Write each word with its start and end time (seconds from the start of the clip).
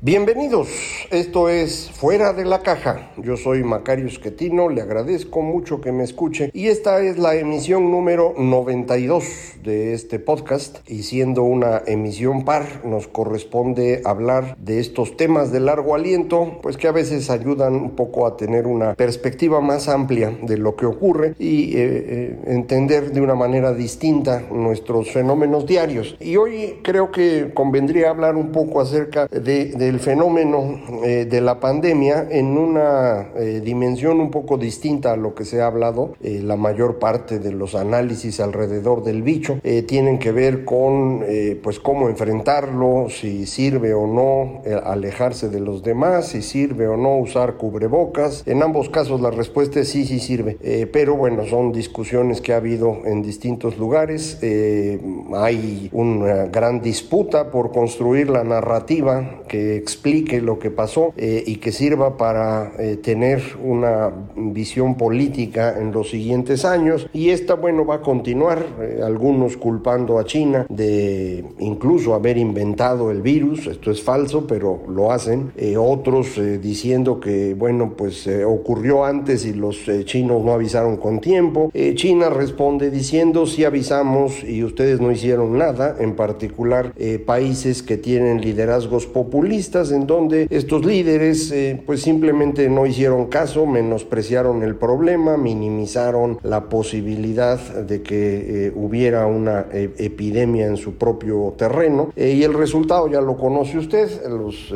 Bienvenidos, 0.00 0.68
esto 1.10 1.48
es 1.48 1.90
Fuera 1.90 2.32
de 2.32 2.44
la 2.44 2.62
Caja. 2.62 3.10
Yo 3.16 3.36
soy 3.36 3.64
Macario 3.64 4.06
Esquetino, 4.06 4.68
le 4.68 4.80
agradezco 4.80 5.42
mucho 5.42 5.80
que 5.80 5.90
me 5.90 6.04
escuche 6.04 6.52
y 6.54 6.68
esta 6.68 7.00
es 7.00 7.18
la 7.18 7.34
emisión 7.34 7.90
número 7.90 8.32
92 8.38 9.24
de 9.64 9.94
este 9.94 10.20
podcast 10.20 10.88
y 10.88 11.02
siendo 11.02 11.42
una 11.42 11.82
emisión 11.84 12.44
par 12.44 12.84
nos 12.84 13.08
corresponde 13.08 14.00
hablar 14.04 14.56
de 14.58 14.78
estos 14.78 15.16
temas 15.16 15.50
de 15.50 15.58
largo 15.58 15.96
aliento, 15.96 16.60
pues 16.62 16.76
que 16.76 16.86
a 16.86 16.92
veces 16.92 17.28
ayudan 17.28 17.74
un 17.74 17.96
poco 17.96 18.28
a 18.28 18.36
tener 18.36 18.68
una 18.68 18.94
perspectiva 18.94 19.60
más 19.60 19.88
amplia 19.88 20.30
de 20.42 20.58
lo 20.58 20.76
que 20.76 20.86
ocurre 20.86 21.34
y 21.40 21.76
eh, 21.76 21.80
eh, 21.80 22.38
entender 22.46 23.10
de 23.10 23.20
una 23.20 23.34
manera 23.34 23.74
distinta 23.74 24.44
nuestros 24.52 25.10
fenómenos 25.10 25.66
diarios. 25.66 26.16
Y 26.20 26.36
hoy 26.36 26.78
creo 26.84 27.10
que 27.10 27.50
convendría 27.52 28.10
hablar 28.10 28.36
un 28.36 28.52
poco 28.52 28.80
acerca 28.80 29.26
de 29.26 29.87
el 29.88 30.00
fenómeno 30.00 30.80
eh, 31.04 31.26
de 31.28 31.40
la 31.40 31.60
pandemia 31.60 32.26
en 32.30 32.58
una 32.58 33.28
eh, 33.36 33.60
dimensión 33.64 34.20
un 34.20 34.30
poco 34.30 34.58
distinta 34.58 35.12
a 35.12 35.16
lo 35.16 35.34
que 35.34 35.44
se 35.44 35.60
ha 35.60 35.66
hablado. 35.66 36.14
Eh, 36.22 36.40
la 36.44 36.56
mayor 36.56 36.98
parte 36.98 37.38
de 37.38 37.52
los 37.52 37.74
análisis 37.74 38.40
alrededor 38.40 39.02
del 39.02 39.22
bicho 39.22 39.58
tienen 39.86 40.18
que 40.18 40.32
ver 40.32 40.64
con 40.64 41.24
pues 41.62 41.78
cómo 41.78 42.08
enfrentarlo, 42.08 43.06
si 43.08 43.46
sirve 43.46 43.94
o 43.94 44.06
no 44.06 44.62
alejarse 44.84 45.48
de 45.48 45.60
los 45.60 45.82
demás, 45.82 46.28
si 46.28 46.42
sirve 46.42 46.88
o 46.88 46.96
no 46.96 47.16
usar 47.16 47.54
cubrebocas. 47.54 48.42
En 48.46 48.62
ambos 48.62 48.88
casos 48.88 49.20
la 49.20 49.30
respuesta 49.30 49.80
es 49.80 49.88
sí, 49.88 50.04
sí 50.04 50.18
sirve. 50.18 50.58
pero 50.92 51.16
bueno, 51.16 51.46
son 51.46 51.72
discusiones 51.72 52.40
que 52.40 52.52
ha 52.52 52.56
habido 52.56 52.98
en 53.04 53.22
distintos 53.22 53.78
lugares. 53.78 54.38
hay 54.42 55.88
una 55.92 56.46
gran 56.46 56.80
disputa 56.80 57.50
por 57.50 57.72
construir 57.72 58.30
la 58.30 58.44
narrativa 58.44 59.42
que 59.48 59.77
explique 59.78 60.40
lo 60.40 60.58
que 60.58 60.70
pasó 60.70 61.12
eh, 61.16 61.42
y 61.46 61.56
que 61.56 61.72
sirva 61.72 62.16
para 62.16 62.72
eh, 62.78 62.96
tener 62.96 63.42
una 63.62 64.10
visión 64.36 64.96
política 64.96 65.78
en 65.78 65.92
los 65.92 66.10
siguientes 66.10 66.64
años. 66.64 67.08
Y 67.12 67.30
esta, 67.30 67.54
bueno, 67.54 67.86
va 67.86 67.96
a 67.96 68.00
continuar, 68.00 68.64
eh, 68.80 69.00
algunos 69.04 69.56
culpando 69.56 70.18
a 70.18 70.24
China 70.24 70.66
de 70.68 71.44
incluso 71.58 72.14
haber 72.14 72.38
inventado 72.38 73.10
el 73.10 73.22
virus, 73.22 73.66
esto 73.66 73.90
es 73.90 74.02
falso, 74.02 74.46
pero 74.46 74.82
lo 74.88 75.12
hacen, 75.12 75.52
otros 75.78 76.40
diciendo 76.60 77.20
que, 77.20 77.54
bueno, 77.54 77.94
pues 77.96 78.28
ocurrió 78.46 79.04
antes 79.04 79.44
y 79.44 79.52
los 79.52 79.84
chinos 80.04 80.42
no 80.44 80.52
avisaron 80.52 80.96
con 80.96 81.20
tiempo. 81.20 81.70
China 81.94 82.30
responde 82.30 82.90
diciendo, 82.90 83.46
si 83.46 83.64
avisamos 83.64 84.42
y 84.44 84.64
ustedes 84.64 85.00
no 85.00 85.10
hicieron 85.10 85.56
nada, 85.56 85.96
en 85.98 86.14
particular 86.14 86.92
países 87.26 87.82
que 87.82 87.96
tienen 87.96 88.40
liderazgos 88.40 89.06
populistas, 89.06 89.67
en 89.68 90.06
donde 90.06 90.46
estos 90.48 90.84
líderes 90.84 91.50
eh, 91.50 91.80
pues 91.84 92.00
simplemente 92.00 92.70
no 92.70 92.86
hicieron 92.86 93.26
caso, 93.26 93.66
menospreciaron 93.66 94.62
el 94.62 94.76
problema, 94.76 95.36
minimizaron 95.36 96.38
la 96.42 96.70
posibilidad 96.70 97.58
de 97.58 98.02
que 98.02 98.66
eh, 98.66 98.72
hubiera 98.74 99.26
una 99.26 99.66
eh, 99.70 99.90
epidemia 99.98 100.66
en 100.66 100.78
su 100.78 100.94
propio 100.94 101.54
terreno 101.58 102.12
y 102.16 102.42
el 102.42 102.54
resultado 102.54 103.08
ya 103.08 103.20
lo 103.20 103.36
conoce 103.36 103.76
usted, 103.76 104.08
los 104.26 104.72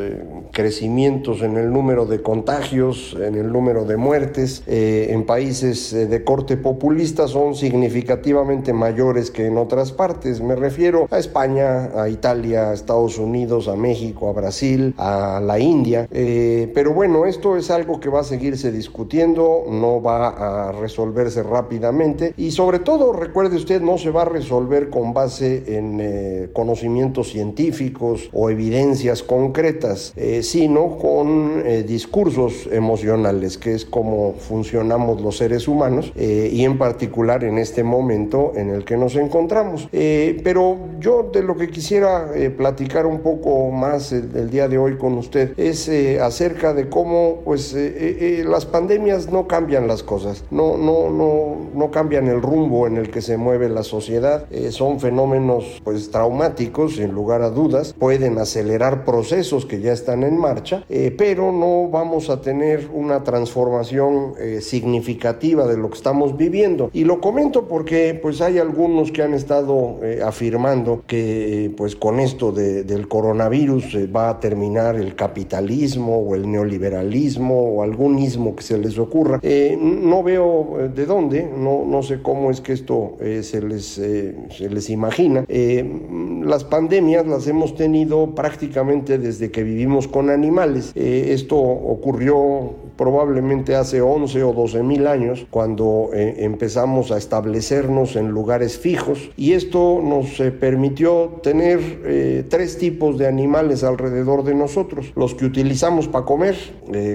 crecimientos 0.51 1.41
en 1.41 1.57
el 1.57 1.71
número 1.71 2.05
de 2.05 2.21
contagios, 2.21 3.17
en 3.19 3.35
el 3.35 3.51
número 3.51 3.85
de 3.85 3.97
muertes 3.97 4.63
en 4.67 5.25
países 5.25 5.91
de 5.91 6.23
corte 6.23 6.57
populista 6.57 7.27
son 7.27 7.55
significativamente 7.55 8.73
mayores 8.73 9.31
que 9.31 9.47
en 9.47 9.57
otras 9.57 9.91
partes. 9.91 10.41
Me 10.41 10.55
refiero 10.55 11.07
a 11.09 11.17
España, 11.17 11.89
a 11.99 12.09
Italia, 12.09 12.69
a 12.69 12.73
Estados 12.73 13.17
Unidos, 13.17 13.67
a 13.67 13.75
México, 13.75 14.29
a 14.29 14.33
Brasil, 14.33 14.82
a 14.97 15.41
la 15.41 15.59
India. 15.59 16.07
Eh, 16.11 16.71
pero 16.73 16.93
bueno, 16.93 17.25
esto 17.25 17.57
es 17.57 17.71
algo 17.71 17.99
que 17.99 18.09
va 18.09 18.21
a 18.21 18.23
seguirse 18.23 18.71
discutiendo, 18.71 19.65
no 19.69 20.01
va 20.01 20.69
a 20.69 20.71
resolverse 20.71 21.43
rápidamente 21.43 22.33
y 22.37 22.51
sobre 22.51 22.79
todo, 22.79 23.13
recuerde 23.13 23.55
usted, 23.55 23.81
no 23.81 23.97
se 23.97 24.11
va 24.11 24.23
a 24.23 24.25
resolver 24.25 24.89
con 24.89 25.13
base 25.13 25.77
en 25.77 25.99
eh, 26.01 26.49
conocimientos 26.53 27.29
científicos 27.29 28.29
o 28.33 28.49
evidencias 28.49 29.23
concretas, 29.23 30.13
eh, 30.15 30.43
sino 30.43 30.97
con 30.97 31.63
discursos 31.87 32.67
emocionales, 32.71 33.57
que 33.57 33.73
es 33.73 33.85
como 33.85 34.33
funcionamos 34.33 35.21
los 35.21 35.37
seres 35.37 35.67
humanos 35.67 36.11
y 36.15 36.63
en 36.63 36.77
particular 36.77 37.43
en 37.43 37.57
este 37.57 37.83
momento 37.83 38.53
en 38.55 38.69
el 38.69 38.85
que 38.85 38.97
nos 38.97 39.15
encontramos. 39.15 39.87
pero 39.91 40.77
yo 40.99 41.29
de 41.31 41.43
lo 41.43 41.55
que 41.55 41.69
quisiera 41.69 42.31
platicar 42.57 43.05
un 43.05 43.19
poco 43.19 43.71
más 43.71 44.11
el 44.11 44.49
día 44.49 44.67
de 44.67 44.72
hoy 44.77 44.97
con 44.97 45.17
usted 45.17 45.53
es 45.57 45.87
eh, 45.87 46.19
acerca 46.19 46.73
de 46.73 46.89
cómo 46.89 47.41
pues 47.45 47.73
eh, 47.73 47.93
eh, 47.97 48.45
las 48.47 48.65
pandemias 48.65 49.31
no 49.31 49.47
cambian 49.47 49.87
las 49.87 50.03
cosas, 50.03 50.43
no, 50.51 50.77
no, 50.77 51.09
no, 51.09 51.57
no 51.73 51.91
cambian 51.91 52.27
el 52.27 52.41
rumbo 52.41 52.87
en 52.87 52.97
el 52.97 53.09
que 53.09 53.21
se 53.21 53.37
mueve 53.37 53.69
la 53.69 53.83
sociedad, 53.83 54.47
son 54.69 54.99
fenómenos 54.99 55.81
pues 55.83 56.11
traumáticos 56.11 56.95
sin 56.95 57.11
lugar 57.11 57.41
a 57.41 57.49
dudas, 57.49 57.93
pueden 57.97 58.37
acelerar 58.37 59.05
procesos 59.05 59.65
que 59.65 59.81
ya 59.81 59.93
están 59.93 60.23
en 60.23 60.37
marcha, 60.37 60.85
pero 61.17 61.51
no 61.51 61.89
vamos 61.89 62.29
a 62.29 62.41
tener 62.41 62.89
una 62.93 63.23
transformación 63.23 64.33
significativa 64.61 65.67
de 65.67 65.77
lo 65.77 65.89
que 65.89 65.97
estamos 65.97 66.37
viviendo. 66.37 66.89
Y 66.93 67.03
lo 67.03 67.21
comento 67.21 67.67
porque 67.67 68.17
pues 68.21 68.41
hay 68.41 68.59
algunos 68.59 69.11
que 69.11 69.23
han 69.23 69.33
estado 69.33 69.99
afirmando 70.25 71.03
que 71.07 71.71
pues 71.75 71.95
con 71.95 72.19
esto 72.19 72.51
del 72.51 73.07
coronavirus 73.07 73.97
va 74.15 74.29
a 74.29 74.39
terminar 74.39 74.62
el 74.63 75.15
capitalismo 75.15 76.17
o 76.17 76.35
el 76.35 76.49
neoliberalismo 76.49 77.59
o 77.59 77.83
algún 77.83 78.19
ismo 78.19 78.55
que 78.55 78.63
se 78.63 78.77
les 78.77 78.97
ocurra. 78.97 79.39
Eh, 79.41 79.77
no 79.79 80.23
veo 80.23 80.79
eh, 80.79 80.89
de 80.89 81.05
dónde, 81.05 81.43
no, 81.43 81.85
no 81.85 82.01
sé 82.01 82.21
cómo 82.21 82.49
es 82.49 82.61
que 82.61 82.73
esto 82.73 83.17
eh, 83.19 83.43
se, 83.43 83.61
les, 83.61 83.85
se 83.85 84.69
les 84.69 84.89
imagina. 84.89 85.45
las 85.47 86.63
pandemias 86.63 87.25
las 87.27 87.47
hemos 87.47 87.75
tenido 87.75 88.33
prácticamente 88.35 89.17
desde 89.17 89.51
que 89.51 89.63
vivimos 89.63 90.07
con 90.07 90.29
animales. 90.29 90.91
esto 90.95 91.57
ocurrió 91.57 92.83
probablemente 92.97 93.75
hace 93.75 94.01
11 94.01 94.43
o 94.43 94.53
12 94.53 94.83
mil 94.83 95.07
años, 95.07 95.45
cuando 95.49 96.09
eh, 96.13 96.35
empezamos 96.39 97.11
a 97.11 97.17
establecernos 97.17 98.15
en 98.15 98.29
lugares 98.29 98.77
fijos 98.77 99.31
y 99.35 99.53
esto 99.53 99.99
nos 100.03 100.39
eh, 100.39 100.51
permitió 100.51 101.39
tener 101.41 101.79
eh, 102.05 102.43
tres 102.49 102.77
tipos 102.77 103.17
de 103.17 103.27
animales 103.27 103.83
alrededor 103.83 104.43
de 104.43 104.52
nosotros, 104.53 105.11
los 105.15 105.35
que 105.35 105.45
utilizamos 105.45 106.07
para 106.07 106.25
comer, 106.25 106.55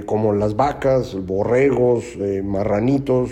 como 0.06 0.32
las 0.32 0.56
vacas, 0.56 1.16
borregos, 1.26 2.04
marranitos, 2.44 3.30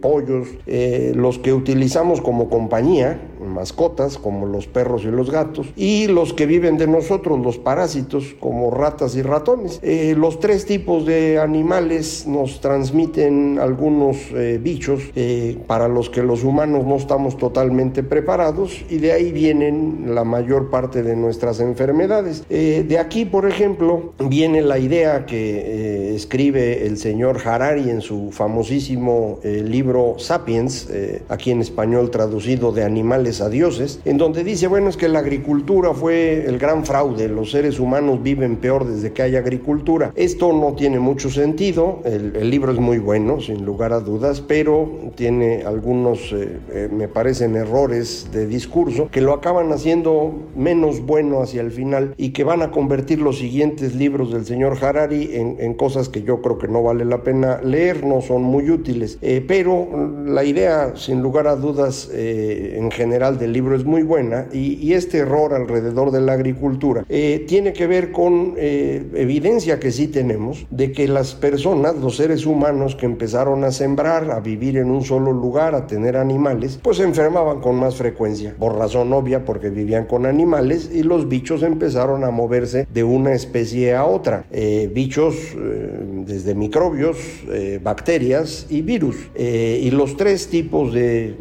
pollos, 0.00 0.48
los 0.66 1.38
que 1.38 1.52
utilizamos 1.52 2.20
como 2.20 2.48
compañía, 2.48 3.20
mascotas, 3.46 4.18
como 4.18 4.46
los 4.46 4.66
perros 4.66 5.04
y 5.04 5.08
los 5.08 5.30
gatos, 5.30 5.66
y 5.76 6.06
los 6.06 6.32
que 6.32 6.46
viven 6.46 6.78
de 6.78 6.86
nosotros, 6.86 7.38
los 7.40 7.58
parásitos, 7.58 8.34
como 8.40 8.70
ratas 8.70 9.16
y 9.16 9.22
ratones. 9.22 9.78
Eh, 9.82 10.14
los 10.16 10.40
tres 10.40 10.66
tipos 10.66 11.06
de 11.06 11.38
animales 11.38 12.26
nos 12.26 12.60
transmiten 12.60 13.58
algunos 13.58 14.16
eh, 14.34 14.58
bichos 14.62 15.02
eh, 15.14 15.58
para 15.66 15.88
los 15.88 16.10
que 16.10 16.22
los 16.22 16.44
humanos 16.44 16.84
no 16.86 16.96
estamos 16.96 17.36
totalmente 17.36 18.02
preparados 18.02 18.84
y 18.88 18.98
de 18.98 19.12
ahí 19.12 19.32
vienen 19.32 20.14
la 20.14 20.24
mayor 20.24 20.70
parte 20.70 21.02
de 21.02 21.16
nuestras 21.16 21.60
enfermedades. 21.60 22.44
de 22.48 22.98
aquí, 22.98 23.24
por 23.24 23.48
ejemplo, 23.48 24.12
viene 24.18 24.62
la 24.62 24.78
idea 24.78 25.26
que 25.26 26.14
escribe 26.14 26.86
el 26.86 26.98
señor 26.98 27.38
Harari 27.44 27.90
en 27.90 28.00
su 28.00 28.30
famosísimo 28.30 29.40
libro 29.42 30.16
Sapiens, 30.18 30.88
aquí 31.28 31.50
en 31.50 31.60
español 31.60 32.10
traducido 32.10 32.72
de 32.72 32.84
animales 32.84 33.31
a 33.40 33.48
dioses, 33.48 34.00
en 34.04 34.18
donde 34.18 34.44
dice, 34.44 34.66
bueno, 34.66 34.88
es 34.88 34.96
que 34.96 35.08
la 35.08 35.20
agricultura 35.20 35.94
fue 35.94 36.44
el 36.46 36.58
gran 36.58 36.84
fraude, 36.84 37.28
los 37.28 37.50
seres 37.50 37.80
humanos 37.80 38.22
viven 38.22 38.56
peor 38.56 38.86
desde 38.86 39.12
que 39.12 39.22
hay 39.22 39.36
agricultura. 39.36 40.12
Esto 40.14 40.52
no 40.52 40.74
tiene 40.74 40.98
mucho 40.98 41.30
sentido, 41.30 42.00
el, 42.04 42.50
libro 42.50 42.72
es 42.72 42.78
muy 42.78 42.98
bueno, 42.98 43.40
sin 43.40 43.64
lugar 43.64 43.92
a 43.92 44.00
dudas, 44.00 44.40
pero 44.40 44.88
tiene 45.14 45.62
algunos, 45.64 46.32
eh, 46.32 46.58
eh, 46.70 46.88
me 46.92 47.08
parecen, 47.08 47.56
errores 47.56 48.28
de 48.32 48.46
discurso 48.46 49.08
que 49.10 49.20
lo 49.20 49.32
acaban 49.32 49.72
haciendo 49.72 50.32
menos 50.54 51.00
bueno 51.00 51.40
hacia 51.40 51.62
el 51.62 51.70
final 51.70 52.14
y 52.16 52.30
que 52.30 52.44
van 52.44 52.62
a 52.62 52.70
convertir 52.70 53.20
los 53.20 53.38
siguientes 53.38 53.94
libros 53.94 54.32
del 54.32 54.44
señor 54.44 54.76
Harari 54.82 55.30
en, 55.32 55.74
cosas 55.74 56.08
que 56.08 56.22
yo 56.22 56.42
creo 56.42 56.58
que 56.58 56.68
no 56.68 56.82
vale 56.82 57.04
la 57.04 57.22
pena 57.22 57.60
leer, 57.62 58.04
no 58.04 58.20
son 58.20 58.42
muy 58.42 58.70
útiles. 58.70 59.18
Eh, 59.22 59.42
pero 59.46 59.88
la 60.26 60.44
idea, 60.44 60.94
sin 60.96 61.22
lugar 61.22 61.46
a 61.46 61.56
dudas, 61.56 62.10
en 62.12 62.90
general 62.90 63.21
del 63.30 63.52
libro 63.52 63.76
es 63.76 63.84
muy 63.84 64.02
buena 64.02 64.46
y, 64.52 64.92
este 64.92 65.18
error 65.18 65.54
alrededor 65.54 66.10
de 66.10 66.20
la 66.20 66.32
agricultura 66.32 67.04
tiene 67.46 67.72
que 67.72 67.86
ver 67.86 68.12
con 68.12 68.54
evidencia 68.58 69.80
que 69.80 69.90
sí 69.90 70.08
tenemos 70.08 70.66
de 70.70 70.92
que 70.92 71.08
las 71.08 71.34
personas, 71.34 71.96
los 71.96 72.16
seres 72.16 72.44
humanos 72.44 72.94
que 72.94 73.06
empezaron 73.06 73.64
a 73.64 73.70
sembrar, 73.70 74.30
a 74.30 74.40
vivir 74.40 74.76
en 74.76 74.90
un 74.90 75.02
solo 75.02 75.32
lugar, 75.32 75.74
a 75.74 75.86
tener 75.86 76.16
animales, 76.16 76.78
pues 76.82 76.98
se 76.98 77.04
enfermaban 77.04 77.60
con 77.60 77.76
más 77.76 77.96
frecuencia, 77.96 78.54
por 78.58 78.76
razón 78.76 79.12
obvia 79.12 79.44
porque 79.44 79.70
vivían 79.70 80.06
con 80.06 80.26
animales 80.26 80.90
y 80.92 81.02
los 81.02 81.28
bichos 81.28 81.62
empezaron 81.62 82.24
a 82.24 82.30
moverse 82.30 82.86
de 82.92 83.04
una 83.04 83.34
especie 83.34 83.94
a 83.94 84.04
otra, 84.04 84.44
eh, 84.50 84.90
bichos 84.92 85.34
eh, 85.56 86.00
desde 86.26 86.54
microbios, 86.54 87.16
eh, 87.50 87.80
bacterias 87.82 88.66
y 88.68 88.82
virus. 88.82 89.16
y 89.36 89.90
los 89.90 90.16
tres 90.16 90.48
tipos 90.48 90.92
de 90.92 91.34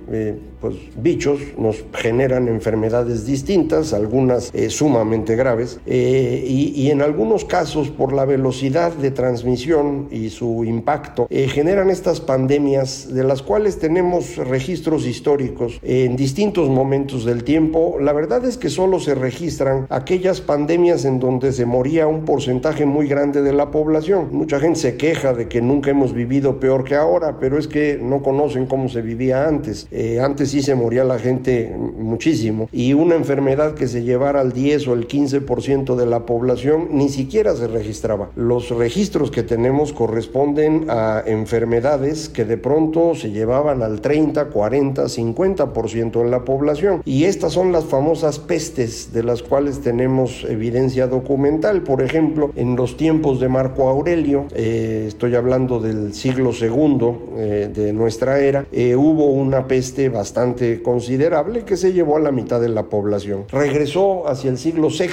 pues, 0.62 0.76
bichos 0.96 1.40
nos 1.58 1.71
generan 1.94 2.48
enfermedades 2.48 3.26
distintas, 3.26 3.94
algunas 3.94 4.52
eh, 4.54 4.70
sumamente 4.70 5.36
graves, 5.36 5.80
eh, 5.86 6.46
y, 6.48 6.90
en 6.92 7.02
algunos 7.02 7.46
casos 7.46 7.90
por 7.90 8.12
la 8.12 8.26
velocidad 8.26 8.92
de 8.94 9.12
transmisión 9.12 10.08
y 10.12 10.30
su 10.30 10.66
impacto, 10.66 11.28
eh, 11.30 11.48
generan 11.48 11.90
estas 11.90 12.20
pandemias 12.20 13.14
de 13.14 13.24
las 13.24 13.42
cuales 13.42 13.80
tenemos 13.80 14.38
registros 14.38 15.06
históricos 15.06 15.80
en 15.84 16.16
distintos 16.16 16.70
momentos 16.70 17.24
del 17.24 17.44
tiempo. 17.44 17.98
La 18.02 18.14
verdad 18.14 18.44
es 18.46 18.58
que 18.58 18.70
solo 18.70 19.00
se 19.00 19.16
registran 19.16 19.86
aquellas 19.90 20.42
pandemias 20.42 21.06
en 21.06 21.20
donde 21.20 21.54
se 21.54 21.66
moría 21.66 22.08
un 22.08 22.26
porcentaje 22.26 22.86
muy 22.86 23.08
grande 23.08 23.42
de 23.42 23.54
la 23.54 23.72
población. 23.72 24.30
Mucha 24.32 24.60
gente 24.60 24.80
se 24.80 24.98
queja 24.98 25.34
de 25.34 25.48
que 25.48 25.62
nunca 25.62 25.92
hemos 25.92 26.14
vivido 26.14 26.60
peor 26.60 26.84
que 26.84 26.96
ahora, 26.96 27.38
pero 27.40 27.58
es 27.58 27.68
que 27.68 28.00
no 28.02 28.22
conocen 28.22 28.66
cómo 28.66 28.90
se 28.90 29.02
vivía 29.02 29.48
antes. 29.48 29.88
antes 30.22 30.52
sí 30.52 30.62
se 30.62 30.76
moría 30.76 31.04
la 31.04 31.20
gente 31.20 31.61
muchísimo. 31.70 32.70
Y 32.72 32.94
una 32.94 33.16
enfermedad 33.16 33.74
que 33.74 33.88
se 33.88 34.04
llevara 34.04 34.42
al 34.42 34.54
10 34.54 34.88
o 34.88 34.94
el 34.94 35.08
15% 35.08 35.96
de 35.96 36.06
la 36.06 36.26
población 36.26 36.90
ni 36.92 37.10
siquiera 37.10 37.56
se 37.56 37.68
registraba. 37.68 38.30
Los 38.36 38.70
registros 38.70 39.32
que 39.32 39.44
tenemos 39.44 39.94
corresponden 39.94 40.86
a 40.90 41.24
enfermedades 41.26 42.30
que 42.30 42.46
de 42.46 42.58
pronto 42.58 43.16
se 43.16 43.32
llevaban 43.32 43.84
al 43.84 44.02
30, 44.02 44.46
40, 44.46 45.04
50% 45.06 46.22
en 46.22 46.32
la 46.32 46.46
población. 46.46 47.02
Y 47.06 47.26
estas 47.26 47.54
son 47.54 47.72
las 47.72 47.86
famosas 47.86 48.40
pestes 48.40 49.14
de 49.14 49.24
las 49.24 49.44
cuales 49.44 49.82
tenemos 49.82 50.46
evidencia 50.48 51.08
documental. 51.08 51.84
Por 51.84 52.02
ejemplo, 52.02 52.52
en 52.56 52.76
los 52.76 52.98
tiempos 52.98 53.40
de 53.40 53.50
Marco 53.50 53.90
Aurelio, 53.90 54.46
eh, 54.54 55.06
estoy 55.08 55.36
hablando 55.36 55.80
del 55.80 56.14
siglo 56.14 56.54
segundo 56.54 57.34
eh, 57.38 57.70
de 57.74 57.94
nuestra 57.94 58.40
era, 58.40 58.66
eh, 58.72 58.96
hubo 58.96 59.26
una 59.26 59.68
peste 59.68 60.10
bastante 60.10 60.82
considerable 60.82 61.51
que 61.60 61.78
se 61.78 61.94
llevó 61.94 62.18
a 62.18 62.20
la 62.20 62.32
mitad 62.32 62.60
de 62.62 62.70
la 62.70 62.84
población. 62.84 63.46
Regresó 63.52 64.28
hacia 64.28 64.50
el 64.50 64.58
siglo 64.58 64.88
VI 64.90 65.12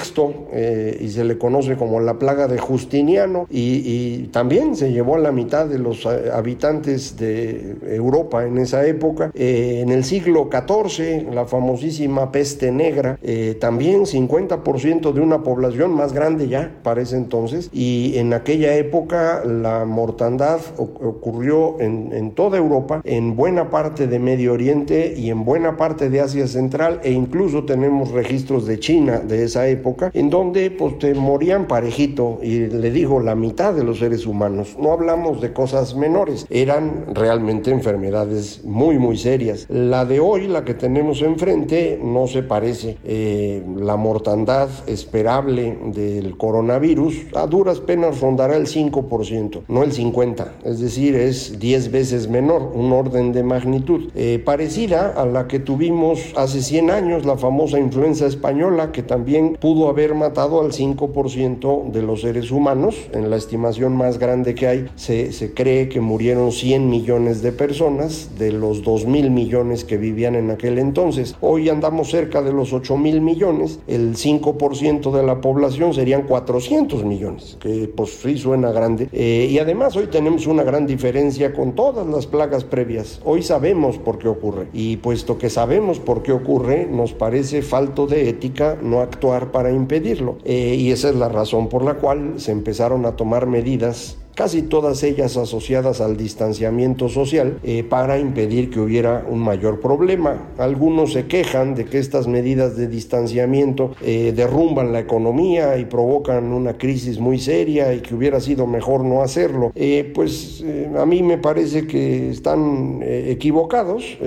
eh, 0.51 0.97
y 1.01 1.09
se 1.09 1.23
le 1.23 1.37
conoce 1.37 1.75
como 1.75 1.99
la 1.99 2.17
plaga 2.17 2.47
de 2.47 2.57
Justiniano 2.57 3.47
y, 3.49 4.29
también 4.31 4.75
se 4.75 4.91
llevó 4.91 5.15
a 5.15 5.19
la 5.19 5.31
mitad 5.31 5.65
de 5.65 5.79
los 5.79 6.05
eh, 6.05 6.29
habitantes 6.33 7.17
de 7.17 7.75
Europa 7.87 8.45
en 8.45 8.57
esa 8.57 8.85
época. 8.85 9.31
Eh, 9.33 9.81
en 9.81 9.89
el 9.89 10.03
siglo 10.03 10.49
XIV, 10.51 11.33
la 11.33 11.45
famosísima 11.45 12.31
peste 12.31 12.71
negra, 12.71 13.17
también 13.59 14.05
50% 14.05 15.11
de 15.13 15.21
una 15.21 15.43
población 15.43 15.91
más 15.91 16.13
grande 16.13 16.47
ya 16.47 16.71
para 16.83 17.01
ese 17.01 17.17
entonces 17.17 17.69
y 17.73 18.17
en 18.17 18.33
aquella 18.33 18.75
época 18.75 19.43
la 19.45 19.85
mortandad 19.85 20.59
ocurrió 20.77 21.79
en, 21.79 22.11
en 22.13 22.31
toda 22.31 22.57
Europa, 22.57 23.01
en 23.03 23.35
buena 23.35 23.69
parte 23.69 24.07
de 24.07 24.19
Medio 24.19 24.53
Oriente 24.53 25.13
y 25.15 25.29
en 25.29 25.43
buena 25.43 25.77
parte 25.77 26.09
de 26.09 26.21
Asia 26.21 26.28
Central 26.47 27.01
e 27.03 27.11
incluso 27.11 27.65
tenemos 27.65 28.11
registros 28.11 28.65
de 28.65 28.79
China 28.79 29.19
de 29.19 29.43
esa 29.43 29.67
época 29.67 30.11
en 30.13 30.29
donde 30.29 30.71
pues 30.71 30.99
te 30.99 31.13
morían 31.13 31.67
parejito 31.67 32.39
y 32.41 32.67
le 32.67 32.91
digo 32.91 33.19
la 33.19 33.35
mitad 33.35 33.73
de 33.73 33.83
los 33.83 33.99
seres 33.99 34.25
humanos. 34.25 34.77
No 34.79 34.91
hablamos 34.91 35.41
de 35.41 35.53
cosas 35.53 35.95
menores, 35.95 36.45
eran 36.49 37.13
realmente 37.13 37.71
enfermedades 37.71 38.63
muy 38.63 38.99
muy 38.99 39.17
serias. 39.17 39.65
La 39.69 40.05
de 40.05 40.19
hoy, 40.19 40.47
la 40.47 40.63
que 40.63 40.73
tenemos 40.73 41.21
enfrente, 41.21 41.99
no 42.01 42.27
se 42.27 42.43
parece. 42.43 42.97
Eh, 43.03 43.63
la 43.77 43.97
mortandad 43.97 44.69
esperable 44.87 45.77
del 45.93 46.37
coronavirus 46.37 47.27
a 47.35 47.47
duras 47.47 47.79
penas 47.79 48.21
rondará 48.21 48.55
el 48.55 48.67
5%, 48.67 49.63
no 49.67 49.83
el 49.83 49.91
50%, 49.91 50.47
es 50.63 50.79
decir, 50.79 51.15
es 51.15 51.59
10 51.59 51.91
veces 51.91 52.29
menor, 52.29 52.71
un 52.73 52.91
orden 52.91 53.31
de 53.31 53.43
magnitud. 53.43 54.09
Eh, 54.15 54.41
parecida 54.43 55.13
a 55.15 55.25
la 55.25 55.47
que 55.47 55.59
tuvimos 55.59 56.08
hace 56.35 56.61
100 56.61 56.91
años, 56.91 57.25
la 57.25 57.37
famosa 57.37 57.79
influenza 57.79 58.25
española, 58.25 58.91
que 58.91 59.03
también 59.03 59.57
pudo 59.59 59.89
haber 59.89 60.15
matado 60.15 60.61
al 60.61 60.71
5% 60.71 61.91
de 61.91 62.01
los 62.01 62.21
seres 62.21 62.51
humanos. 62.51 62.95
En 63.13 63.29
la 63.29 63.37
estimación 63.37 63.95
más 63.95 64.19
grande 64.19 64.55
que 64.55 64.67
hay, 64.67 64.89
se, 64.95 65.31
se 65.33 65.53
cree 65.53 65.89
que 65.89 66.01
murieron 66.01 66.51
100 66.51 66.89
millones 66.89 67.41
de 67.41 67.51
personas 67.51 68.31
de 68.37 68.51
los 68.51 68.83
2 68.83 69.05
mil 69.05 69.31
millones 69.31 69.83
que 69.83 69.97
vivían 69.97 70.35
en 70.35 70.51
aquel 70.51 70.79
entonces. 70.79 71.35
Hoy 71.41 71.69
andamos 71.69 72.09
cerca 72.09 72.41
de 72.41 72.53
los 72.53 72.73
8 72.73 72.97
mil 72.97 73.21
millones, 73.21 73.79
el 73.87 74.15
5% 74.15 75.11
de 75.11 75.23
la 75.23 75.41
población 75.41 75.93
serían 75.93 76.23
400 76.23 77.03
millones, 77.03 77.57
que 77.59 77.91
pues 77.95 78.19
sí 78.21 78.37
suena 78.37 78.71
grande. 78.71 79.09
Eh, 79.11 79.47
y 79.49 79.59
además 79.59 79.95
hoy 79.95 80.07
tenemos 80.07 80.47
una 80.47 80.63
gran 80.63 80.87
diferencia 80.87 81.53
con 81.53 81.73
todas 81.73 82.05
las 82.07 82.27
plagas 82.27 82.63
previas. 82.63 83.21
Hoy 83.23 83.43
sabemos 83.43 83.97
por 83.97 84.17
qué 84.17 84.27
ocurre. 84.27 84.67
Y 84.73 84.97
puesto 84.97 85.37
que 85.37 85.49
sabemos 85.49 85.98
por 85.99 86.23
qué 86.23 86.31
ocurre, 86.31 86.87
nos 86.89 87.13
parece 87.13 87.61
falto 87.61 88.07
de 88.07 88.29
ética 88.29 88.77
no 88.81 89.01
actuar 89.01 89.51
para 89.51 89.71
impedirlo. 89.71 90.37
Eh, 90.45 90.75
y 90.75 90.91
esa 90.91 91.09
es 91.09 91.15
la 91.15 91.29
razón 91.29 91.69
por 91.69 91.83
la 91.83 91.95
cual 91.95 92.33
se 92.37 92.51
empezaron 92.51 93.05
a 93.05 93.15
tomar 93.15 93.45
medidas 93.45 94.17
casi 94.39 94.61
todas 94.61 95.03
ellas 95.03 95.35
asociadas 95.35 95.99
al 95.99 96.15
distanciamiento 96.15 97.09
social, 97.09 97.59
eh, 97.61 97.83
para 97.83 98.19
impedir 98.19 98.69
que 98.69 98.79
hubiera 98.79 99.25
un 99.29 99.39
mayor 99.39 99.81
problema. 99.81 100.53
Algunos 100.57 101.11
se 101.11 101.25
quejan 101.25 101.75
de 101.75 101.83
que 101.83 101.97
estas 101.97 102.25
medidas 102.25 102.77
de 102.77 102.87
distanciamiento 102.87 103.91
eh, 104.01 104.31
derrumban 104.33 104.93
la 104.93 105.01
economía 105.01 105.77
y 105.77 105.83
provocan 105.83 106.53
una 106.53 106.77
crisis 106.77 107.19
muy 107.19 107.37
seria 107.37 107.93
y 107.93 107.99
que 107.99 108.15
hubiera 108.15 108.39
sido 108.39 108.65
mejor 108.65 109.03
no 109.03 109.23
hacerlo. 109.23 109.73
Eh, 109.75 110.09
pues 110.15 110.63
a 110.97 111.05
mí 111.05 111.21
me 111.21 111.37
parece 111.37 111.85
que 111.85 112.29
están 112.29 113.01
equivocados 113.03 114.17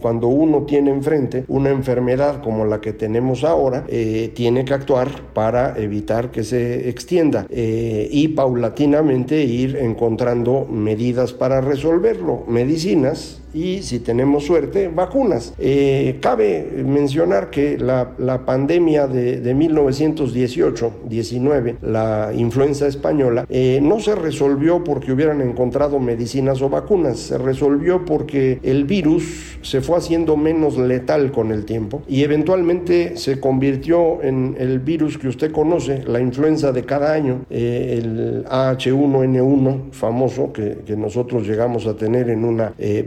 cuando 0.00 0.28
uno 0.28 0.62
tiene 0.62 0.90
enfrente 0.90 1.44
una 1.48 1.70
enfermedad 1.70 2.42
como 2.42 2.64
la 2.64 2.80
que 2.80 2.92
tenemos 2.94 3.44
ahora, 3.44 3.84
tiene 4.34 4.64
que 4.64 4.74
actuar 4.74 5.08
para 5.34 5.78
evitar 5.78 6.30
que 6.30 6.42
se 6.42 6.88
extienda 6.88 7.46
y 7.50 8.28
paulatinamente 8.28 9.44
ir 9.58 9.76
encontrando 9.76 10.66
medidas 10.66 11.32
para 11.32 11.60
resolverlo, 11.60 12.44
medicinas 12.48 13.40
y, 13.58 13.82
si 13.82 13.98
tenemos 13.98 14.44
suerte, 14.44 14.86
vacunas. 14.88 15.52
Eh, 15.58 16.18
cabe 16.20 16.84
mencionar 16.84 17.50
que 17.50 17.76
la, 17.76 18.12
la 18.18 18.44
pandemia 18.44 19.08
de, 19.08 19.40
de 19.40 19.56
1918-19, 19.56 21.78
la 21.82 22.30
influenza 22.34 22.86
española, 22.86 23.46
eh, 23.48 23.80
no 23.82 23.98
se 24.00 24.14
resolvió 24.14 24.84
porque 24.84 25.10
hubieran 25.12 25.40
encontrado 25.40 25.98
medicinas 25.98 26.60
o 26.62 26.68
vacunas, 26.68 27.18
se 27.18 27.36
resolvió 27.38 28.04
porque 28.04 28.60
el 28.62 28.84
virus 28.84 29.58
se 29.62 29.80
fue 29.80 29.96
haciendo 29.96 30.36
menos 30.36 30.78
letal 30.78 31.32
con 31.32 31.50
el 31.50 31.64
tiempo 31.64 32.02
y 32.06 32.22
eventualmente 32.22 33.16
se 33.16 33.40
convirtió 33.40 34.22
en 34.22 34.54
el 34.58 34.78
virus 34.78 35.18
que 35.18 35.26
usted 35.28 35.50
conoce, 35.50 36.04
la 36.06 36.20
influenza 36.20 36.70
de 36.72 36.84
cada 36.84 37.12
año, 37.12 37.46
eh, 37.50 37.98
el 38.00 38.44
H1N1 38.44 39.90
famoso 39.92 40.52
que, 40.52 40.78
que, 40.86 40.96
nosotros 40.96 41.46
llegamos 41.46 41.86
a 41.86 41.96
tener 41.96 42.28
en 42.28 42.44
una 42.44 42.74
eh, 42.78 43.04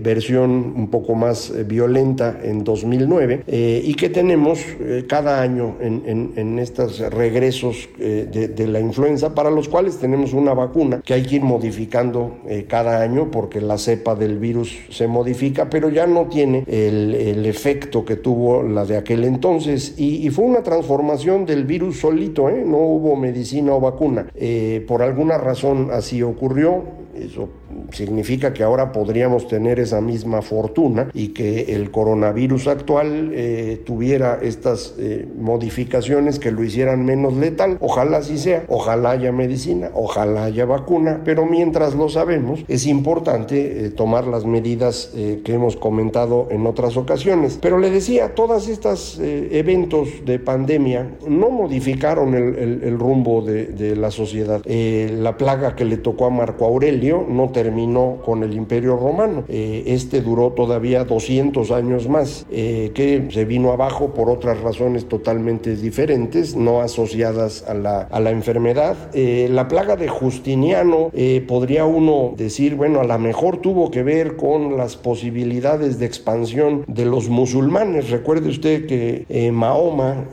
un 0.49 0.89
poco 0.89 1.15
más 1.15 1.49
eh, 1.49 1.63
violenta 1.63 2.39
en 2.43 2.63
2009 2.63 3.43
y 3.47 3.93
que 3.95 4.09
tenemos 4.09 4.59
cada 5.07 5.41
año 5.41 5.75
en, 5.79 6.59
estos 6.59 6.99
regresos 6.99 7.89
de, 7.97 8.67
la 8.67 8.79
influenza 8.79 9.33
para 9.33 9.49
los 9.49 9.67
cuales 9.69 9.97
tenemos 9.97 10.33
una 10.33 10.53
vacuna 10.53 11.01
que 11.03 11.13
hay 11.13 11.23
que 11.23 11.35
ir 11.35 11.43
modificando 11.43 12.37
cada 12.67 13.01
año 13.01 13.29
porque 13.31 13.61
la 13.61 13.77
cepa 13.77 14.15
del 14.15 14.37
virus 14.37 14.77
se 14.89 15.07
modifica 15.07 15.69
pero 15.69 15.89
ya 15.89 16.07
no 16.07 16.27
tiene 16.27 16.63
el, 16.67 17.45
efecto 17.45 18.05
que 18.05 18.15
tuvo 18.15 18.63
la 18.63 18.85
de 18.85 18.97
aquel 18.97 19.23
entonces 19.23 19.95
y, 19.97 20.25
y 20.25 20.29
fue 20.29 20.45
una 20.45 20.63
transformación 20.63 21.45
del 21.45 21.65
virus 21.65 21.99
solito, 21.99 22.49
¿eh? 22.49 22.63
no 22.65 22.77
hubo 22.77 23.15
medicina 23.15 23.73
o 23.73 23.79
vacuna. 23.79 24.27
Eh, 24.35 24.83
por 24.87 25.01
alguna 25.01 25.37
razón 25.37 25.89
así 25.91 26.21
ocurrió, 26.23 26.83
eso 27.15 27.49
significa 27.91 28.53
que 28.53 28.63
ahora 28.63 28.91
podríamos 28.91 29.47
tener 29.47 29.79
esa 29.79 30.01
misma 30.01 30.41
fortuna 30.41 31.09
y 31.13 31.29
que 31.29 31.75
el 31.75 31.91
coronavirus 31.91 32.67
actual 32.67 33.31
eh, 33.33 33.81
tuviera 33.85 34.39
estas 34.41 34.95
eh, 34.97 35.27
modificaciones 35.37 36.39
que 36.39 36.51
lo 36.51 36.63
hicieran 36.63 37.05
menos 37.05 37.33
letal. 37.33 37.77
Ojalá 37.79 38.17
así 38.17 38.37
sea, 38.37 38.63
ojalá 38.67 39.11
haya 39.11 39.31
medicina, 39.31 39.91
ojalá 39.93 40.45
haya 40.45 40.65
vacuna, 40.65 41.21
pero 41.23 41.45
mientras 41.45 41.95
lo 41.95 42.09
sabemos 42.09 42.63
es 42.67 42.85
importante 42.85 43.85
eh, 43.85 43.89
tomar 43.89 44.27
las 44.27 44.45
medidas 44.45 45.11
que 45.11 45.53
hemos 45.53 45.75
comentado 45.75 46.47
en 46.51 46.65
otras 46.65 46.97
ocasiones. 46.97 47.57
Pero 47.61 47.77
le 47.77 47.89
decía, 47.89 48.33
todas 48.35 48.67
estas 48.67 49.19
eventos 49.19 50.25
de 50.25 50.39
pandemia 50.39 51.09
no 51.27 51.49
modificaron 51.49 52.33
el, 52.33 52.97
rumbo 52.99 53.41
de, 53.41 53.65
de, 53.65 53.95
la 53.95 54.11
sociedad. 54.11 54.61
la 54.65 55.37
plaga 55.37 55.75
que 55.75 55.85
le 55.85 55.97
tocó 55.97 56.25
a 56.25 56.29
Marco 56.29 56.65
Aurelio 56.65 57.25
no 57.27 57.49
terminó 57.71 58.17
con 58.25 58.43
el 58.43 58.53
Imperio 58.53 58.97
Romano. 58.97 59.45
Eh, 59.47 59.83
este 59.85 60.21
duró 60.21 60.51
todavía 60.51 61.05
200 61.05 61.71
años 61.71 62.09
más, 62.09 62.45
eh, 62.51 62.91
que 62.93 63.29
se 63.31 63.45
vino 63.45 63.71
abajo 63.71 64.13
por 64.13 64.29
otras 64.29 64.59
razones 64.59 65.07
totalmente 65.07 65.77
diferentes, 65.77 66.57
no 66.57 66.81
asociadas 66.81 67.63
a 67.69 67.73
la, 67.73 68.01
a 68.01 68.19
la 68.19 68.31
enfermedad. 68.31 68.97
Eh, 69.13 69.47
la 69.49 69.69
plaga 69.69 69.95
de 69.95 70.09
Justiniano 70.09 71.11
podría 71.47 71.85
uno 71.85 72.33
decir, 72.35 72.75
bueno, 72.75 72.99
a 72.99 73.05
lo 73.05 73.19
mejor 73.19 73.57
tuvo 73.57 73.89
que 73.89 74.03
ver 74.03 74.35
con 74.35 74.75
las 74.75 74.97
posibilidades 74.97 75.97
de 75.97 76.05
expansión 76.05 76.83
de 76.87 77.05
los 77.05 77.29
musulmanes. 77.29 78.09
Recuerde 78.09 78.49
usted 78.49 78.85
que 78.85 79.51
Mahoma 79.51 80.25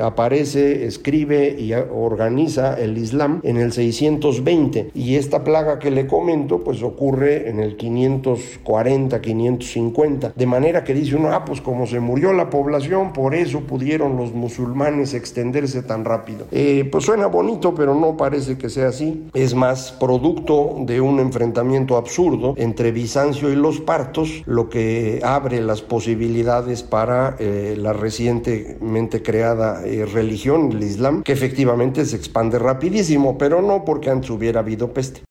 aparece, 0.00 0.86
escribe 0.86 1.56
y 1.58 1.72
organiza 1.72 2.74
el 2.74 2.96
Islam 2.98 3.40
en 3.42 3.56
el 3.56 3.72
620 3.72 4.90
y 4.94 5.16
esta 5.16 5.42
plaga 5.42 5.78
que 5.78 5.90
le 5.90 6.06
comento 6.06 6.62
pues 6.62 6.75
ocurre 6.82 7.48
en 7.48 7.60
el 7.60 7.76
540, 7.76 9.20
550, 9.20 10.32
de 10.34 10.46
manera 10.46 10.84
que 10.84 10.94
dice 10.94 11.16
uno, 11.16 11.30
ah, 11.32 11.44
pues 11.44 11.60
como 11.60 11.86
se 11.86 12.00
murió 12.00 12.32
la 12.32 12.50
población, 12.50 13.12
por 13.12 13.34
eso 13.34 13.60
pudieron 13.60 14.16
los 14.16 14.32
musulmanes 14.32 15.14
extenderse 15.14 15.82
tan 15.82 16.04
rápido. 16.04 16.46
Eh, 16.50 16.88
pues 16.90 17.04
suena 17.04 17.26
bonito, 17.26 17.74
pero 17.74 17.94
no 17.94 18.16
parece 18.16 18.58
que 18.58 18.68
sea 18.68 18.88
así. 18.88 19.26
Es 19.34 19.54
más 19.54 19.92
producto 19.92 20.76
de 20.80 21.00
un 21.00 21.20
enfrentamiento 21.20 21.96
absurdo 21.96 22.54
entre 22.56 22.92
Bizancio 22.92 23.50
y 23.50 23.56
los 23.56 23.80
partos, 23.80 24.42
lo 24.46 24.68
que 24.68 25.20
abre 25.22 25.60
las 25.60 25.82
posibilidades 25.82 26.82
para 26.82 27.36
eh, 27.38 27.76
la 27.78 27.92
recientemente 27.92 29.22
creada 29.22 29.84
eh, 29.84 30.06
religión, 30.06 30.72
el 30.72 30.82
Islam, 30.82 31.22
que 31.22 31.32
efectivamente 31.32 32.04
se 32.04 32.16
expande 32.16 32.58
rapidísimo, 32.58 33.38
pero 33.38 33.62
no 33.62 33.84
porque 33.84 34.10
antes 34.10 34.30
hubiera 34.30 34.60
habido 34.60 34.92
peste. 34.92 35.25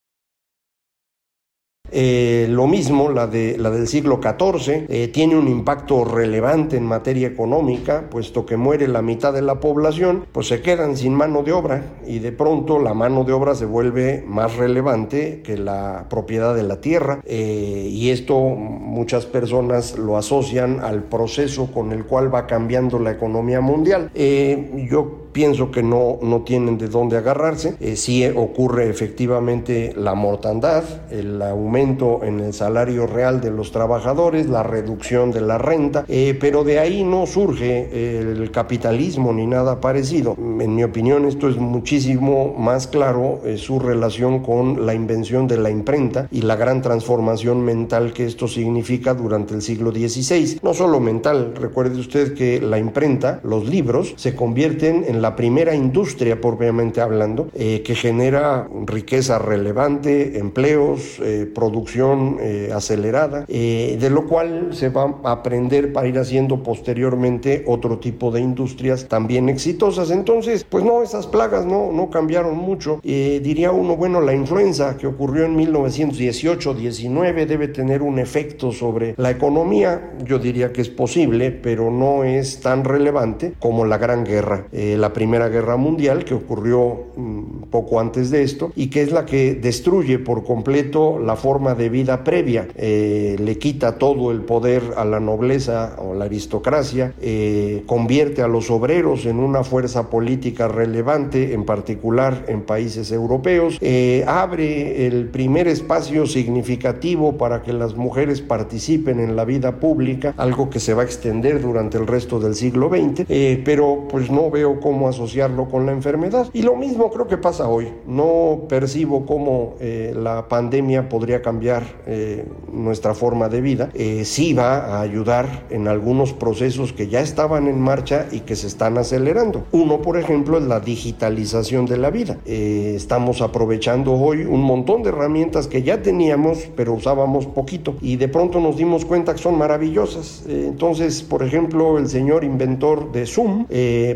Eh, 1.91 2.47
lo 2.49 2.67
mismo, 2.67 3.09
la, 3.09 3.27
de, 3.27 3.57
la 3.57 3.69
del 3.69 3.87
siglo 3.87 4.19
XIV, 4.21 4.85
eh, 4.89 5.07
tiene 5.09 5.37
un 5.37 5.47
impacto 5.47 6.03
relevante 6.03 6.77
en 6.77 6.83
materia 6.83 7.27
económica, 7.27 8.09
puesto 8.09 8.45
que 8.45 8.57
muere 8.57 8.87
la 8.87 9.01
mitad 9.01 9.33
de 9.33 9.41
la 9.41 9.59
población, 9.59 10.25
pues 10.31 10.47
se 10.47 10.61
quedan 10.61 10.97
sin 10.97 11.13
mano 11.13 11.43
de 11.43 11.51
obra 11.51 11.83
y 12.05 12.19
de 12.19 12.31
pronto 12.31 12.79
la 12.79 12.93
mano 12.93 13.23
de 13.23 13.33
obra 13.33 13.55
se 13.55 13.65
vuelve 13.65 14.23
más 14.27 14.55
relevante 14.55 15.41
que 15.43 15.57
la 15.57 16.07
propiedad 16.09 16.55
de 16.55 16.63
la 16.63 16.81
tierra 16.81 17.21
eh, 17.25 17.87
y 17.89 18.09
esto 18.09 18.39
muchas 18.39 19.25
personas 19.25 19.97
lo 19.97 20.17
asocian 20.17 20.79
al 20.79 21.03
proceso 21.03 21.71
con 21.71 21.91
el 21.91 22.05
cual 22.05 22.33
va 22.33 22.47
cambiando 22.47 22.99
la 22.99 23.11
economía 23.11 23.61
mundial. 23.61 24.11
yo 24.13 25.24
pienso 25.35 25.69
que 25.69 25.83
no, 25.83 26.17
no 26.21 26.43
tienen 26.43 26.77
de 26.77 26.87
dónde 26.87 27.17
agarrarse. 27.17 27.75
Eh, 27.81 27.97
sí 27.97 28.25
ocurre 28.25 28.89
efectivamente 28.89 29.93
la 29.97 30.15
mortandad, 30.15 30.85
el 31.11 31.41
aumento 31.41 32.21
en 32.23 32.39
el 32.39 32.53
salario 32.53 33.05
real 33.05 33.41
de 33.41 33.51
los 33.51 33.73
trabajadores, 33.73 34.47
la 34.47 34.63
reducción 34.63 35.31
de 35.31 35.41
la 35.41 35.57
renta, 35.57 36.05
eh, 36.07 36.37
pero 36.39 36.63
de 36.63 36.79
ahí 36.79 37.03
no 37.03 37.25
surge 37.25 38.19
el 38.21 38.49
capitalismo 38.51 39.33
ni 39.33 39.45
nada 39.45 39.81
parecido. 39.81 40.37
En 40.37 40.73
mi 40.73 40.83
opinión 40.83 41.25
esto 41.25 41.49
es 41.49 41.57
muchísimo 41.57 42.55
más 42.57 42.87
claro 42.87 43.41
eh, 43.43 43.57
su 43.57 43.79
relación 43.79 44.41
con 44.41 44.85
la 44.85 44.93
invención 44.93 45.47
de 45.47 45.57
la 45.57 45.69
imprenta 45.69 46.27
y 46.31 46.43
la 46.43 46.55
gran 46.55 46.81
transformación 46.81 47.61
mental 47.65 48.13
que 48.13 48.25
esto 48.25 48.47
significa 48.47 49.13
durante 49.13 49.53
el 49.53 49.61
siglo 49.61 49.91
XVI. 49.91 50.59
No 50.63 50.73
solo 50.73 51.01
mental, 51.01 51.53
recuerde 51.55 51.99
usted 51.99 52.33
que 52.35 52.61
la 52.61 52.79
imprenta, 52.79 53.41
los 53.43 53.67
libros, 53.67 54.13
se 54.15 54.33
convierten 54.33 55.03
en 55.07 55.21
la 55.21 55.24
primera 55.33 55.73
industria 55.73 56.41
propiamente 56.41 56.99
hablando, 56.99 57.47
eh, 57.53 57.81
que 57.85 57.95
genera 57.95 58.67
riqueza 58.85 59.39
relevante, 59.39 60.37
empleos, 60.37 61.19
eh, 61.23 61.49
producción 61.53 62.37
eh, 62.41 62.71
acelerada, 62.73 63.45
de 63.45 64.09
lo 64.09 64.27
cual 64.27 64.69
se 64.71 64.89
va 64.89 65.15
a 65.23 65.31
aprender 65.31 65.93
para 65.93 66.07
ir 66.07 66.19
haciendo 66.19 66.61
posteriormente 66.63 67.63
otro 67.67 67.99
tipo 67.99 68.31
de 68.31 68.41
industrias 68.41 69.07
también 69.07 69.47
exitosas. 69.49 70.11
Entonces, 70.11 70.65
pues 70.67 70.83
no, 70.83 71.01
esas 71.01 71.27
plagas 71.27 71.65
no, 71.65 71.91
no 71.91 72.09
cambiaron 72.09 72.57
mucho. 72.57 72.99
diría 73.03 73.71
uno, 73.71 73.95
bueno, 73.95 74.19
la 74.21 74.33
influenza 74.33 74.97
que 74.97 75.07
ocurrió 75.07 75.45
en 75.45 75.55
1918-19 75.57 77.45
debe 77.45 77.67
tener 77.67 78.01
un 78.01 78.19
efecto 78.19 78.71
sobre 78.71 79.15
la 79.17 79.31
economía. 79.31 80.13
Yo 80.25 80.39
diría 80.39 80.73
que 80.73 80.81
es 80.81 80.89
posible, 80.89 81.51
pero 81.51 81.91
no 81.91 82.23
es 82.23 82.59
tan 82.59 82.83
relevante 82.83 83.53
como 83.59 83.85
la 83.85 83.97
Gran 83.97 84.25
Guerra. 84.25 84.67
la 84.71 85.13
Primera 85.15 85.47
Guerra 85.47 85.77
Mundial, 85.77 86.25
que 86.25 86.33
ocurrió 86.33 87.05
um, 87.15 87.61
poco 87.71 88.01
antes 88.01 88.31
de 88.31 88.43
esto, 88.43 88.73
y 88.75 88.87
que 88.87 89.01
es 89.01 89.13
la 89.13 89.25
que 89.25 89.55
destruye 89.55 90.19
por 90.19 90.43
completo 90.43 91.19
la 91.19 91.37
forma 91.37 91.73
de 91.73 91.87
vida 91.87 92.25
previa, 92.25 92.67
eh, 92.75 93.37
le 93.39 93.57
quita 93.57 93.97
todo 93.97 94.29
el 94.31 94.41
poder 94.41 94.83
a 94.97 95.05
la 95.05 95.21
nobleza 95.21 95.95
o 95.99 96.15
la 96.15 96.25
aristocracia, 96.25 97.13
eh, 97.21 97.83
convierte 97.85 98.41
a 98.41 98.49
los 98.49 98.69
obreros 98.69 99.25
en 99.25 99.39
una 99.39 99.63
fuerza 99.63 100.09
política 100.09 100.67
relevante, 100.67 101.53
en 101.53 101.63
particular 101.63 102.43
en 102.49 102.63
países 102.63 103.09
europeos, 103.13 103.77
eh, 103.79 104.25
abre 104.27 105.07
el 105.07 105.29
primer 105.29 105.69
espacio 105.69 106.25
significativo 106.25 107.37
para 107.37 107.63
que 107.63 107.71
las 107.71 107.95
mujeres 107.95 108.41
participen 108.41 109.21
en 109.21 109.37
la 109.37 109.45
vida 109.45 109.79
pública, 109.79 110.33
algo 110.35 110.69
que 110.69 110.81
se 110.81 110.93
va 110.93 111.03
a 111.03 111.05
extender 111.05 111.61
durante 111.61 111.97
el 111.97 112.05
resto 112.05 112.37
del 112.41 112.55
siglo 112.55 112.89
XX, 112.89 113.25
pero 113.63 114.09
pues 114.09 114.29
no 114.29 114.51
veo 114.51 114.81
cómo 114.81 115.04
asociarlo 115.07 115.65
con 115.69 115.85
la 115.85 115.91
enfermedad. 115.91 116.49
Y 116.53 116.61
lo 116.61 116.75
mismo 116.75 117.11
creo 117.11 117.27
que 117.27 117.37
pasa 117.37 117.67
hoy. 117.67 117.87
No 118.07 118.63
percibo 118.67 119.25
cómo 119.25 119.75
eh, 119.79 120.13
la 120.15 120.47
pandemia 120.47 121.09
podría 121.09 121.41
cambiar 121.41 121.83
eh, 122.07 122.45
nuestra 122.71 123.13
forma 123.13 123.49
de 123.49 123.61
vida. 123.61 123.89
Eh, 123.93 124.25
sí 124.25 124.53
va 124.53 124.77
a 124.77 125.01
ayudar 125.01 125.65
en 125.69 125.87
algunos 125.87 126.33
procesos 126.33 126.93
que 126.93 127.07
ya 127.07 127.21
estaban 127.21 127.67
en 127.67 127.79
marcha 127.79 128.27
y 128.31 128.41
que 128.41 128.55
se 128.55 128.67
están 128.67 128.97
acelerando. 128.97 129.65
Uno, 129.71 130.01
por 130.01 130.17
ejemplo, 130.17 130.57
es 130.57 130.63
la 130.63 130.79
digitalización 130.79 131.85
de 131.85 131.97
la 131.97 132.09
vida. 132.09 132.37
Estamos 132.45 133.41
aprovechando 133.41 134.13
hoy 134.13 134.43
un 134.45 134.61
montón 134.61 135.03
de 135.03 135.09
herramientas 135.09 135.67
que 135.67 135.83
ya 135.83 136.01
teníamos, 136.01 136.69
pero 136.75 136.93
usábamos 136.93 137.45
poquito. 137.45 137.95
Y 138.01 138.15
de 138.15 138.27
pronto 138.27 138.59
nos 138.59 138.77
dimos 138.77 139.05
cuenta 139.05 139.33
que 139.33 139.41
son 139.41 139.57
maravillosas. 139.57 140.43
Entonces, 140.47 141.21
por 141.21 141.43
ejemplo, 141.43 141.97
el 141.97 142.07
señor 142.07 142.43
inventor 142.43 143.11
de 143.11 143.25
Zoom, 143.25 143.65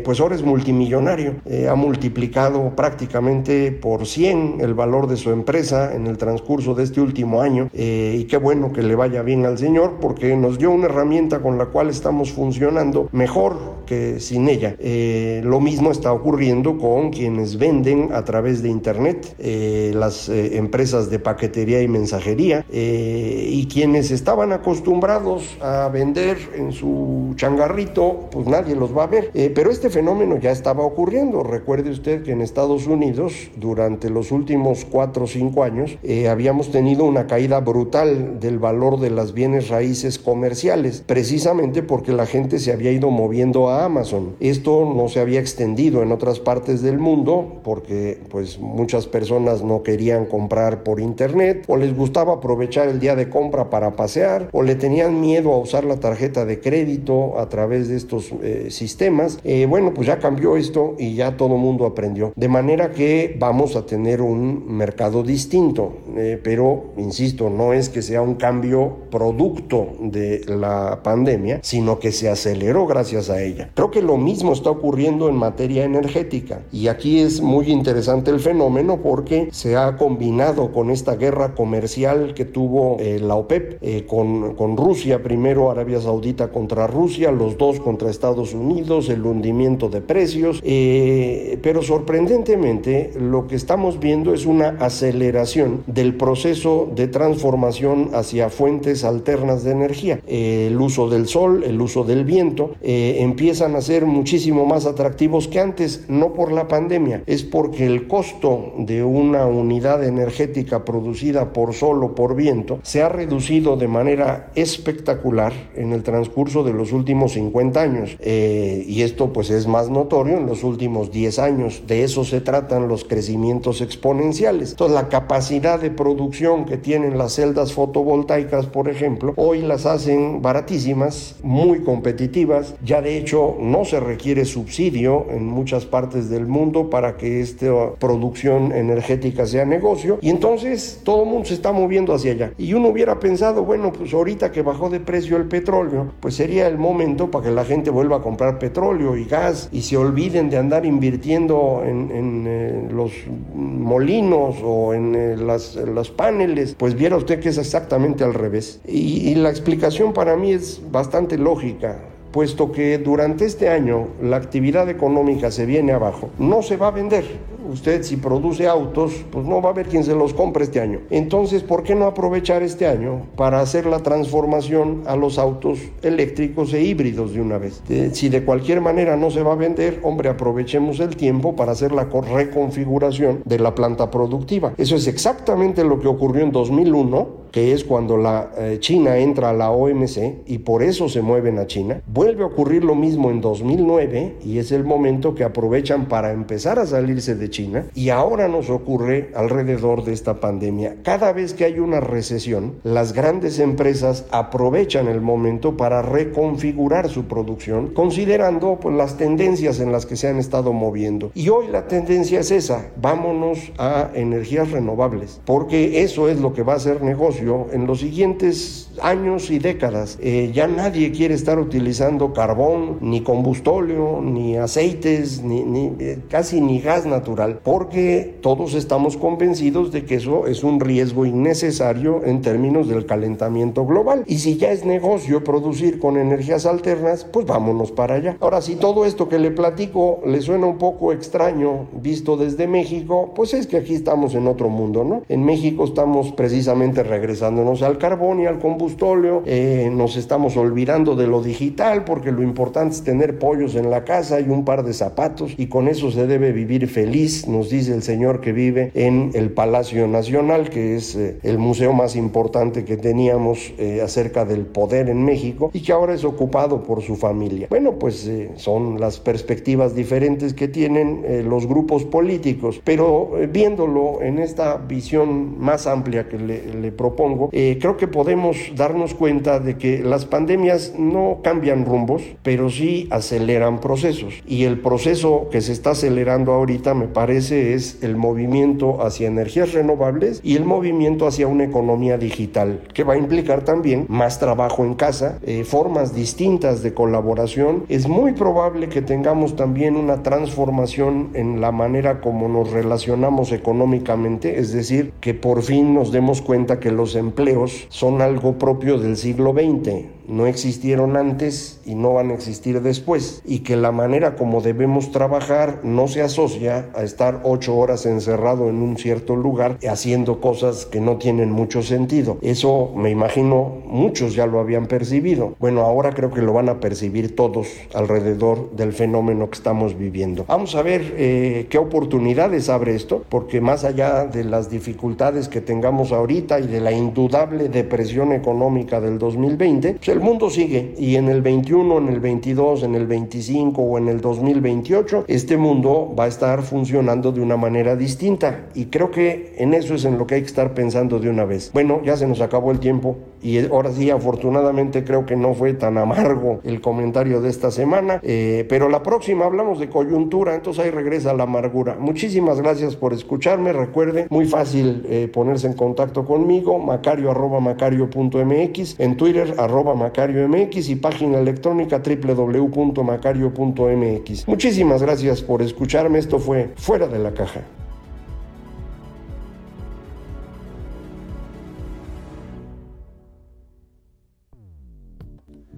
pues 0.04 0.20
ahora 0.20 0.34
es 0.34 0.42
multimedia 0.42 0.79
multimillonario. 0.80 1.36
Eh, 1.44 1.68
ha 1.68 1.74
multiplicado 1.74 2.74
prácticamente 2.74 3.72
por 3.72 4.06
100 4.06 4.60
el 4.60 4.74
valor 4.74 5.06
de 5.06 5.16
su 5.16 5.30
empresa 5.30 5.94
en 5.94 6.06
el 6.06 6.16
transcurso 6.16 6.74
de 6.74 6.84
este 6.84 7.00
último 7.00 7.42
año. 7.42 7.68
Eh, 7.72 8.16
y 8.18 8.24
qué 8.24 8.36
bueno 8.38 8.72
que 8.72 8.82
le 8.82 8.94
vaya 8.94 9.22
bien 9.22 9.44
al 9.46 9.58
señor 9.58 9.98
porque 10.00 10.34
nos 10.36 10.58
dio 10.58 10.70
una 10.70 10.86
herramienta 10.86 11.40
con 11.40 11.58
la 11.58 11.66
cual 11.66 11.90
estamos 11.90 12.32
funcionando 12.32 13.08
mejor 13.12 13.79
que 13.90 14.20
sin 14.20 14.48
ella. 14.48 14.76
Eh, 14.78 15.40
lo 15.44 15.60
mismo 15.60 15.90
está 15.90 16.12
ocurriendo 16.12 16.78
con 16.78 17.10
quienes 17.10 17.58
venden 17.58 18.10
a 18.12 18.24
través 18.24 18.62
de 18.62 18.68
Internet, 18.68 19.34
las 19.40 20.28
empresas 20.28 21.10
de 21.10 21.18
paquetería 21.18 21.82
y 21.82 21.88
mensajería, 21.88 22.64
y 22.70 23.66
quienes 23.66 24.12
estaban 24.12 24.52
acostumbrados 24.52 25.56
a 25.60 25.88
vender 25.88 26.38
en 26.56 26.70
su 26.70 27.32
changarrito, 27.34 28.28
pues 28.30 28.46
nadie 28.46 28.76
los 28.76 28.96
va 28.96 29.04
a 29.04 29.06
ver. 29.08 29.30
pero 29.54 29.70
este 29.70 29.90
fenómeno 29.90 30.38
ya 30.38 30.52
estaba 30.52 30.84
ocurriendo. 30.84 31.42
Recuerde 31.42 31.90
usted 31.90 32.22
que 32.22 32.32
en 32.32 32.42
Estados 32.42 32.86
Unidos, 32.86 33.50
durante 33.56 34.08
los 34.10 34.30
últimos 34.30 34.84
cuatro 34.84 35.24
o 35.24 35.26
cinco 35.26 35.64
años, 35.64 35.98
eh, 36.02 36.28
habíamos 36.28 36.70
tenido 36.70 37.04
una 37.04 37.26
caída 37.26 37.60
brutal 37.60 38.38
del 38.40 38.58
valor 38.58 39.00
de 39.00 39.10
las 39.10 39.32
bienes 39.32 39.68
raíces 39.68 40.18
comerciales, 40.18 41.02
precisamente 41.06 41.82
porque 41.82 42.12
la 42.12 42.26
gente 42.26 42.58
se 42.58 42.72
había 42.72 42.92
ido 42.92 43.10
moviendo 43.10 43.70
a 43.70 43.79
Amazon. 43.84 44.36
Esto 44.40 44.90
no 44.94 45.08
se 45.08 45.20
había 45.20 45.40
extendido 45.40 46.02
en 46.02 46.12
otras 46.12 46.40
partes 46.40 46.82
del 46.82 46.98
mundo 46.98 47.60
porque 47.62 48.20
pues 48.30 48.58
muchas 48.58 49.06
personas 49.06 49.62
no 49.62 49.82
querían 49.82 50.26
comprar 50.26 50.82
por 50.82 51.00
internet 51.00 51.64
o 51.68 51.76
les 51.76 51.96
gustaba 51.96 52.34
aprovechar 52.34 52.88
el 52.88 53.00
día 53.00 53.16
de 53.16 53.28
compra 53.28 53.70
para 53.70 53.96
pasear 53.96 54.48
o 54.52 54.62
le 54.62 54.74
tenían 54.74 55.20
miedo 55.20 55.52
a 55.52 55.58
usar 55.58 55.84
la 55.84 55.96
tarjeta 56.00 56.44
de 56.44 56.60
crédito 56.60 57.38
a 57.38 57.48
través 57.48 57.88
de 57.88 57.96
estos 57.96 58.32
eh, 58.42 58.68
sistemas. 58.70 59.38
Eh, 59.44 59.66
bueno, 59.66 59.92
pues 59.94 60.06
ya 60.06 60.18
cambió 60.18 60.56
esto 60.56 60.94
y 60.98 61.14
ya 61.14 61.36
todo 61.36 61.56
mundo 61.56 61.86
aprendió. 61.86 62.32
De 62.36 62.48
manera 62.48 62.92
que 62.92 63.36
vamos 63.38 63.76
a 63.76 63.86
tener 63.86 64.22
un 64.22 64.76
mercado 64.76 65.22
distinto, 65.22 65.92
eh, 66.16 66.40
pero 66.42 66.92
insisto, 66.96 67.50
no 67.50 67.72
es 67.72 67.88
que 67.88 68.02
sea 68.02 68.22
un 68.22 68.34
cambio 68.34 68.96
producto 69.10 69.88
de 70.00 70.42
la 70.46 71.00
pandemia, 71.02 71.60
sino 71.62 71.98
que 71.98 72.12
se 72.12 72.28
aceleró 72.28 72.86
gracias 72.86 73.30
a 73.30 73.42
ella. 73.42 73.69
Creo 73.74 73.90
que 73.90 74.02
lo 74.02 74.16
mismo 74.16 74.52
está 74.52 74.70
ocurriendo 74.70 75.28
en 75.28 75.36
materia 75.36 75.84
energética. 75.84 76.60
Y 76.72 76.88
aquí 76.88 77.20
es 77.20 77.40
muy 77.40 77.70
interesante 77.70 78.30
el 78.30 78.40
fenómeno 78.40 78.98
porque 79.02 79.48
se 79.52 79.76
ha 79.76 79.96
combinado 79.96 80.72
con 80.72 80.90
esta 80.90 81.16
guerra 81.16 81.54
comercial 81.54 82.34
que 82.34 82.44
tuvo 82.44 82.96
eh, 83.00 83.18
la 83.20 83.36
OPEP 83.36 83.78
eh, 83.82 84.06
con, 84.06 84.76
Rusia, 84.76 85.22
primero 85.22 85.70
Arabia 85.70 86.00
Saudita 86.00 86.48
contra 86.48 86.86
Rusia, 86.86 87.32
los 87.32 87.58
dos 87.58 87.80
contra 87.80 88.10
Estados 88.10 88.54
Unidos, 88.54 89.08
el 89.08 89.24
hundimiento 89.26 89.88
de 89.88 90.00
precios, 90.00 90.60
eh, 90.62 91.58
pero 91.62 91.82
sorprendentemente 91.82 93.12
lo 93.18 93.46
que 93.46 93.56
estamos 93.56 93.98
viendo 93.98 94.32
es 94.32 94.46
una 94.46 94.76
aceleración 94.80 95.82
del 95.86 96.14
proceso 96.14 96.88
de 96.94 97.08
transformación 97.08 98.10
hacia 98.14 98.48
fuentes 98.48 99.04
alternas 99.04 99.64
de 99.64 99.72
energía. 99.72 100.20
El 100.26 100.80
uso 100.80 101.08
del 101.08 101.26
sol, 101.26 101.64
el 101.64 101.80
uso 101.80 102.04
del 102.04 102.24
viento, 102.24 102.72
eh, 102.80 103.18
empiezan 103.50 103.74
a 103.74 103.80
ser 103.80 104.06
muchísimo 104.06 104.64
más 104.64 104.86
atractivos 104.86 105.48
que 105.48 105.58
antes, 105.58 106.04
no 106.06 106.34
por 106.34 106.52
la 106.52 106.68
pandemia, 106.68 107.24
es 107.26 107.42
porque 107.42 107.84
el 107.84 108.06
costo 108.06 108.74
de 108.78 109.02
una 109.02 109.44
unidad 109.44 110.04
energética 110.04 110.84
producida 110.84 111.52
por 111.52 111.74
sol 111.74 112.04
o 112.04 112.14
por 112.14 112.36
viento 112.36 112.78
se 112.84 113.02
ha 113.02 113.08
reducido 113.08 113.76
de 113.76 113.88
manera 113.88 114.52
espectacular 114.54 115.52
en 115.74 115.92
el 115.92 116.04
transcurso 116.04 116.62
de 116.62 116.72
los 116.72 116.92
últimos 116.92 117.32
50 117.32 117.80
años. 117.80 118.16
y 118.20 119.02
esto 119.02 119.32
pues 119.32 119.50
es 119.50 119.66
más 119.66 119.90
notorio 119.90 120.36
en 120.36 120.46
los 120.46 120.62
últimos 120.62 121.10
10 121.10 121.38
años. 121.40 121.82
De 121.88 122.04
eso 122.04 122.24
se 122.24 122.40
tratan 122.40 122.86
los 122.86 123.02
crecimientos 123.02 123.80
exponenciales. 123.80 124.70
Entonces, 124.70 124.94
la 124.94 125.08
capacidad 125.08 125.80
de 125.80 125.90
producción 125.90 126.66
que 126.66 126.76
tienen 126.76 127.18
las 127.18 127.32
celdas 127.34 127.72
fotovoltaicas, 127.72 128.66
por 128.66 128.88
ejemplo, 128.88 129.34
hoy 129.34 129.62
las 129.62 129.86
hacen 129.86 130.40
baratísimas, 130.40 131.34
muy 131.42 131.80
competitivas. 131.80 132.76
Ya 132.84 133.02
de 133.02 133.18
hecho 133.18 133.39
no 133.60 133.84
se 133.84 134.00
requiere 134.00 134.44
subsidio 134.44 135.26
en 135.30 135.46
muchas 135.46 135.86
partes 135.86 136.30
del 136.30 136.46
mundo 136.46 136.90
para 136.90 137.16
que 137.16 137.40
esta 137.40 137.94
producción 137.98 138.72
energética 138.72 139.46
sea 139.46 139.64
negocio. 139.64 140.18
Y 140.20 140.30
entonces 140.30 141.00
todo 141.04 141.24
el 141.24 141.30
mundo 141.30 141.48
se 141.48 141.54
está 141.54 141.72
moviendo 141.72 142.14
hacia 142.14 142.32
allá. 142.32 142.52
Y 142.58 142.74
uno 142.74 142.88
hubiera 142.88 143.18
pensado, 143.20 143.64
bueno, 143.64 143.92
pues 143.92 144.12
ahorita 144.12 144.52
que 144.52 144.62
bajó 144.62 144.90
de 144.90 145.00
precio 145.00 145.36
el 145.36 145.46
petróleo, 145.46 146.12
pues 146.20 146.34
sería 146.34 146.66
el 146.68 146.78
momento 146.78 147.30
para 147.30 147.46
que 147.46 147.50
la 147.50 147.64
gente 147.64 147.90
vuelva 147.90 148.16
a 148.16 148.22
comprar 148.22 148.58
petróleo 148.58 149.16
y 149.16 149.24
gas 149.24 149.68
y 149.72 149.82
se 149.82 149.96
olviden 149.96 150.50
de 150.50 150.58
andar 150.58 150.86
invirtiendo 150.86 151.82
en, 151.84 152.44
eh, 152.46 152.88
los 152.90 153.12
molinos 153.54 154.56
o 154.62 154.94
en 154.94 155.14
eh, 155.14 155.36
las, 155.36 155.76
los 155.76 156.10
paneles, 156.10 156.74
pues 156.78 156.94
viera 156.94 157.16
usted 157.16 157.40
que 157.40 157.50
es 157.50 157.58
exactamente 157.58 158.24
al 158.24 158.34
revés. 158.34 158.80
y 158.86 159.34
la 159.34 159.50
explicación 159.50 160.12
para 160.12 160.36
mí 160.36 160.52
es 160.52 160.80
bastante 160.90 161.38
lógica 161.38 162.09
puesto 162.30 162.72
que 162.72 162.98
durante 162.98 163.44
este 163.44 163.68
año 163.68 164.08
la 164.22 164.36
actividad 164.36 164.88
económica 164.88 165.50
se 165.50 165.66
viene 165.66 165.92
abajo, 165.92 166.30
no 166.38 166.62
se 166.62 166.76
va 166.76 166.88
a 166.88 166.92
vender 166.92 167.24
usted 167.70 168.02
si 168.02 168.16
produce 168.16 168.66
autos, 168.66 169.24
pues 169.30 169.46
no 169.46 169.62
va 169.62 169.70
a 169.70 169.72
haber 169.72 169.86
quien 169.86 170.04
se 170.04 170.14
los 170.14 170.34
compre 170.34 170.64
este 170.64 170.80
año. 170.80 171.00
Entonces, 171.10 171.62
¿por 171.62 171.82
qué 171.82 171.94
no 171.94 172.06
aprovechar 172.06 172.62
este 172.62 172.86
año 172.86 173.26
para 173.36 173.60
hacer 173.60 173.86
la 173.86 174.00
transformación 174.00 175.02
a 175.06 175.16
los 175.16 175.38
autos 175.38 175.78
eléctricos 176.02 176.72
e 176.74 176.82
híbridos 176.82 177.32
de 177.32 177.40
una 177.40 177.58
vez? 177.58 177.82
si 178.12 178.28
de 178.28 178.44
cualquier 178.44 178.80
manera 178.80 179.16
no 179.16 179.30
se 179.30 179.42
va 179.42 179.52
a 179.52 179.56
vender, 179.56 180.00
hombre, 180.02 180.28
aprovechemos 180.28 181.00
el 181.00 181.16
tiempo 181.16 181.54
para 181.54 181.72
hacer 181.72 181.92
la 181.92 182.04
reconfiguración 182.04 183.42
de 183.44 183.58
la 183.58 183.74
planta 183.74 184.10
productiva. 184.10 184.72
Eso 184.76 184.96
es 184.96 185.06
exactamente 185.06 185.84
lo 185.84 186.00
que 186.00 186.08
ocurrió 186.08 186.42
en 186.42 186.52
2001 186.52 187.40
que 187.50 187.72
es 187.72 187.84
cuando 187.84 188.16
la 188.16 188.50
eh, 188.56 188.78
China 188.80 189.18
entra 189.18 189.50
a 189.50 189.52
la 189.52 189.70
OMC 189.70 190.46
y 190.46 190.58
por 190.58 190.82
eso 190.82 191.08
se 191.08 191.22
mueven 191.22 191.58
a 191.58 191.66
China. 191.66 192.02
Vuelve 192.06 192.42
a 192.42 192.46
ocurrir 192.46 192.84
lo 192.84 192.94
mismo 192.94 193.30
en 193.30 193.40
2009 193.40 194.36
y 194.44 194.58
es 194.58 194.72
el 194.72 194.84
momento 194.84 195.34
que 195.34 195.44
aprovechan 195.44 196.06
para 196.06 196.32
empezar 196.32 196.78
a 196.78 196.86
salirse 196.86 197.34
de 197.34 197.50
China 197.50 197.86
y 197.94 198.10
ahora 198.10 198.48
nos 198.48 198.70
ocurre 198.70 199.30
alrededor 199.34 200.04
de 200.04 200.12
esta 200.12 200.40
pandemia. 200.40 200.96
Cada 201.02 201.32
vez 201.32 201.54
que 201.54 201.64
hay 201.64 201.78
una 201.78 202.00
recesión, 202.00 202.74
las 202.84 203.12
grandes 203.12 203.58
empresas 203.58 204.26
aprovechan 204.30 205.08
el 205.08 205.20
momento 205.20 205.76
para 205.76 206.02
reconfigurar 206.02 207.08
su 207.08 207.24
producción, 207.24 207.88
considerando 207.88 208.78
pues, 208.80 208.94
las 208.96 209.16
tendencias 209.16 209.80
en 209.80 209.92
las 209.92 210.06
que 210.06 210.16
se 210.16 210.28
han 210.28 210.38
estado 210.38 210.72
moviendo. 210.72 211.30
Y 211.34 211.48
hoy 211.48 211.68
la 211.68 211.88
tendencia 211.88 212.40
es 212.40 212.50
esa, 212.50 212.90
vámonos 213.00 213.72
a 213.78 214.10
energías 214.14 214.70
renovables, 214.70 215.40
porque 215.44 216.02
eso 216.02 216.28
es 216.28 216.40
lo 216.40 216.52
que 216.52 216.62
va 216.62 216.74
a 216.74 216.80
ser 216.80 217.02
negocio 217.02 217.39
en 217.72 217.86
los 217.86 218.00
siguientes 218.00 218.90
años 219.02 219.50
y 219.50 219.58
décadas. 219.58 220.18
Eh, 220.20 220.50
ya 220.52 220.66
nadie 220.66 221.10
quiere 221.12 221.34
estar 221.34 221.58
utilizando 221.58 222.32
carbón, 222.32 222.98
ni 223.00 223.22
combustóleo, 223.22 224.20
ni 224.22 224.56
aceites, 224.56 225.42
ni, 225.42 225.62
ni 225.62 225.92
eh, 225.98 226.18
casi 226.28 226.60
ni 226.60 226.80
gas 226.80 227.06
natural 227.06 227.60
porque 227.64 228.38
todos 228.40 228.74
estamos 228.74 229.16
convencidos 229.16 229.92
de 229.92 230.04
que 230.04 230.16
eso 230.16 230.46
es 230.46 230.64
un 230.64 230.80
riesgo 230.80 231.26
innecesario 231.26 232.24
en 232.24 232.42
términos 232.42 232.88
del 232.88 233.06
calentamiento 233.06 233.86
global. 233.86 234.24
Y 234.26 234.38
si 234.38 234.56
ya 234.56 234.70
es 234.70 234.84
negocio 234.84 235.44
producir 235.44 235.98
con 235.98 236.16
energías 236.16 236.66
alternas, 236.66 237.24
pues 237.24 237.46
vámonos 237.46 237.92
para 237.92 238.16
allá. 238.16 238.36
Ahora, 238.40 238.60
si 238.60 238.76
todo 238.76 239.04
esto 239.04 239.28
que 239.28 239.38
le 239.38 239.50
platico 239.50 240.20
le 240.26 240.40
suena 240.40 240.66
un 240.66 240.78
poco 240.78 241.12
extraño 241.12 241.88
visto 241.92 242.36
desde 242.36 242.66
México, 242.66 243.32
pues 243.34 243.54
es 243.54 243.66
que 243.66 243.76
aquí 243.76 243.94
estamos 243.94 244.34
en 244.34 244.46
otro 244.46 244.68
mundo, 244.68 245.04
¿no? 245.04 245.22
En 245.28 245.44
México 245.44 245.84
estamos 245.84 246.32
precisamente 246.32 247.02
regresándonos 247.30 247.82
al 247.82 247.96
carbón 247.96 248.40
y 248.40 248.46
al 248.46 248.58
combustóleo, 248.58 249.44
eh, 249.46 249.88
nos 249.92 250.16
estamos 250.16 250.56
olvidando 250.56 251.14
de 251.14 251.28
lo 251.28 251.42
digital 251.42 252.02
porque 252.02 252.32
lo 252.32 252.42
importante 252.42 252.96
es 252.96 253.04
tener 253.04 253.38
pollos 253.38 253.76
en 253.76 253.88
la 253.88 254.02
casa 254.04 254.40
y 254.40 254.48
un 254.48 254.64
par 254.64 254.82
de 254.82 254.92
zapatos 254.92 255.54
y 255.56 255.66
con 255.66 255.86
eso 255.86 256.10
se 256.10 256.26
debe 256.26 256.50
vivir 256.50 256.88
feliz 256.88 257.46
nos 257.46 257.70
dice 257.70 257.94
el 257.94 258.02
señor 258.02 258.40
que 258.40 258.52
vive 258.52 258.90
en 258.94 259.30
el 259.34 259.50
Palacio 259.50 260.08
Nacional, 260.08 260.70
que 260.70 260.96
es 260.96 261.14
eh, 261.14 261.38
el 261.42 261.58
museo 261.58 261.92
más 261.92 262.16
importante 262.16 262.84
que 262.84 262.96
teníamos 262.96 263.72
eh, 263.78 264.00
acerca 264.02 264.44
del 264.44 264.66
poder 264.66 265.08
en 265.08 265.24
México 265.24 265.70
y 265.72 265.82
que 265.82 265.92
ahora 265.92 266.14
es 266.14 266.24
ocupado 266.24 266.82
por 266.82 267.02
su 267.02 267.16
familia. 267.16 267.68
Bueno, 267.70 267.98
pues 267.98 268.26
eh, 268.26 268.50
son 268.56 268.98
las 268.98 269.20
perspectivas 269.20 269.94
diferentes 269.94 270.54
que 270.54 270.66
tienen 270.66 271.48
los 271.48 271.66
grupos 271.66 272.04
políticos, 272.04 272.80
pero 272.82 273.32
viéndolo 273.52 274.22
en 274.22 274.38
esta 274.38 274.76
visión 274.76 275.60
más 275.60 275.86
amplia 275.86 276.28
que 276.28 276.38
le, 276.38 276.74
le 276.74 276.92
propongo, 276.92 277.19
propongo, 277.20 277.50
eh, 277.52 277.76
creo 277.78 277.98
que 277.98 278.08
podemos 278.08 278.56
darnos 278.76 279.12
cuenta 279.12 279.60
de 279.60 279.76
que 279.76 279.98
las 279.98 280.24
pandemias 280.24 280.94
no 280.98 281.40
cambian 281.42 281.84
rumbos, 281.84 282.22
pero 282.42 282.70
sí 282.70 283.08
aceleran 283.10 283.80
procesos. 283.80 284.34
Y 284.46 284.64
el 284.64 284.80
proceso 284.80 285.48
que 285.50 285.60
se 285.60 285.72
está 285.72 285.90
acelerando 285.90 286.52
ahorita, 286.52 286.94
me 286.94 287.08
parece, 287.08 287.74
es 287.74 288.02
el 288.02 288.16
movimiento 288.16 289.02
hacia 289.04 289.28
energías 289.28 289.72
renovables 289.72 290.40
y 290.42 290.56
el 290.56 290.64
movimiento 290.64 291.26
hacia 291.26 291.46
una 291.46 291.64
economía 291.64 292.16
digital, 292.16 292.80
que 292.94 293.04
va 293.04 293.14
a 293.14 293.18
implicar 293.18 293.64
también 293.64 294.06
más 294.08 294.38
trabajo 294.38 294.84
en 294.84 294.94
casa, 294.94 295.38
eh, 295.42 295.64
formas 295.64 296.14
distintas 296.14 296.82
de 296.82 296.94
colaboración. 296.94 297.84
Es 297.88 298.08
muy 298.08 298.32
probable 298.32 298.88
que 298.88 299.02
tengamos 299.02 299.56
también 299.56 299.96
una 299.96 300.22
transformación 300.22 301.30
en 301.34 301.60
la 301.60 301.70
manera 301.70 302.22
como 302.22 302.48
nos 302.48 302.70
relacionamos 302.70 303.52
económicamente, 303.52 304.58
es 304.58 304.72
decir, 304.72 305.12
que 305.20 305.34
por 305.34 305.62
fin 305.62 305.94
nos 305.94 306.12
demos 306.12 306.40
cuenta 306.40 306.80
que 306.80 306.90
los 306.90 307.09
empleos 307.14 307.86
son 307.88 308.22
algo 308.22 308.58
propio 308.58 308.98
del 308.98 309.16
siglo 309.16 309.52
XX 309.52 310.20
no 310.30 310.46
existieron 310.46 311.16
antes 311.16 311.80
y 311.84 311.96
no 311.96 312.14
van 312.14 312.30
a 312.30 312.34
existir 312.34 312.80
después 312.80 313.42
y 313.44 313.60
que 313.60 313.76
la 313.76 313.90
manera 313.90 314.36
como 314.36 314.60
debemos 314.60 315.10
trabajar 315.10 315.80
no 315.82 316.06
se 316.06 316.22
asocia 316.22 316.88
a 316.94 317.02
estar 317.02 317.40
ocho 317.42 317.76
horas 317.76 318.06
encerrado 318.06 318.68
en 318.68 318.76
un 318.76 318.96
cierto 318.96 319.34
lugar 319.34 319.78
haciendo 319.88 320.40
cosas 320.40 320.86
que 320.86 321.00
no 321.00 321.16
tienen 321.16 321.50
mucho 321.50 321.82
sentido. 321.82 322.38
Eso 322.42 322.92
me 322.94 323.10
imagino 323.10 323.78
muchos 323.84 324.34
ya 324.34 324.46
lo 324.46 324.60
habían 324.60 324.86
percibido. 324.86 325.54
Bueno, 325.58 325.80
ahora 325.80 326.12
creo 326.12 326.30
que 326.30 326.42
lo 326.42 326.52
van 326.52 326.68
a 326.68 326.78
percibir 326.78 327.34
todos 327.34 327.66
alrededor 327.92 328.70
del 328.76 328.92
fenómeno 328.92 329.50
que 329.50 329.56
estamos 329.56 329.98
viviendo. 329.98 330.44
Vamos 330.46 330.76
a 330.76 330.82
ver 330.82 331.14
eh, 331.16 331.66
qué 331.68 331.78
oportunidades 331.78 332.68
abre 332.68 332.94
esto, 332.94 333.24
porque 333.28 333.60
más 333.60 333.82
allá 333.82 334.26
de 334.26 334.44
las 334.44 334.70
dificultades 334.70 335.48
que 335.48 335.60
tengamos 335.60 336.12
ahorita 336.12 336.60
y 336.60 336.68
de 336.68 336.80
la 336.80 336.92
indudable 337.00 337.68
depresión 337.68 338.32
económica 338.32 339.00
del 339.00 339.18
2020, 339.18 339.94
pues 339.94 340.08
el 340.08 340.20
mundo 340.20 340.50
sigue. 340.50 340.94
Y 340.98 341.16
en 341.16 341.28
el 341.28 341.42
21, 341.42 341.98
en 341.98 342.08
el 342.08 342.20
22, 342.20 342.82
en 342.84 342.94
el 342.94 343.06
25 343.06 343.82
o 343.82 343.98
en 343.98 344.08
el 344.08 344.20
2028, 344.20 345.24
este 345.26 345.56
mundo 345.56 346.14
va 346.18 346.24
a 346.24 346.28
estar 346.28 346.62
funcionando 346.62 347.32
de 347.32 347.40
una 347.40 347.56
manera 347.56 347.96
distinta. 347.96 348.66
Y 348.74 348.86
creo 348.86 349.10
que 349.10 349.54
en 349.58 349.74
eso 349.74 349.94
es 349.94 350.04
en 350.04 350.18
lo 350.18 350.26
que 350.26 350.36
hay 350.36 350.42
que 350.42 350.46
estar 350.46 350.74
pensando 350.74 351.18
de 351.18 351.28
una 351.28 351.44
vez. 351.44 351.70
Bueno, 351.72 352.00
ya 352.04 352.16
se 352.16 352.26
nos 352.26 352.40
acabó 352.40 352.70
el 352.70 352.80
tiempo 352.80 353.16
y 353.42 353.58
ahora 353.66 353.92
sí, 353.92 354.10
afortunadamente 354.10 355.04
creo 355.04 355.26
que 355.26 355.36
no 355.36 355.54
fue 355.54 355.74
tan 355.74 355.98
amargo 355.98 356.60
el 356.64 356.80
comentario 356.80 357.40
de 357.40 357.50
esta 357.50 357.70
semana, 357.70 358.20
eh, 358.22 358.66
pero 358.68 358.88
la 358.88 359.02
próxima 359.02 359.44
hablamos 359.44 359.78
de 359.78 359.88
coyuntura, 359.88 360.54
entonces 360.54 360.84
ahí 360.84 360.90
regresa 360.90 361.34
la 361.34 361.44
amargura. 361.44 361.96
Muchísimas 361.98 362.60
gracias 362.60 362.96
por 362.96 363.12
escucharme, 363.12 363.72
recuerde, 363.72 364.26
muy 364.30 364.46
fácil 364.46 365.04
eh, 365.08 365.28
ponerse 365.32 365.66
en 365.66 365.74
contacto 365.74 366.24
conmigo, 366.24 366.78
macario 366.78 367.30
arroba 367.30 367.60
macario.mx, 367.60 368.98
en 368.98 369.16
Twitter 369.16 369.54
arroba 369.58 369.94
Macario 369.94 370.48
MX 370.48 370.88
y 370.88 370.96
página 370.96 371.38
electrónica 371.38 372.02
www.macario.mx. 372.04 374.48
Muchísimas 374.48 375.02
gracias 375.02 375.42
por 375.42 375.62
escucharme. 375.62 376.18
Esto 376.18 376.38
fue 376.38 376.70
Fuera 376.76 377.06
de 377.06 377.18
la 377.18 377.32
Caja. 377.32 377.60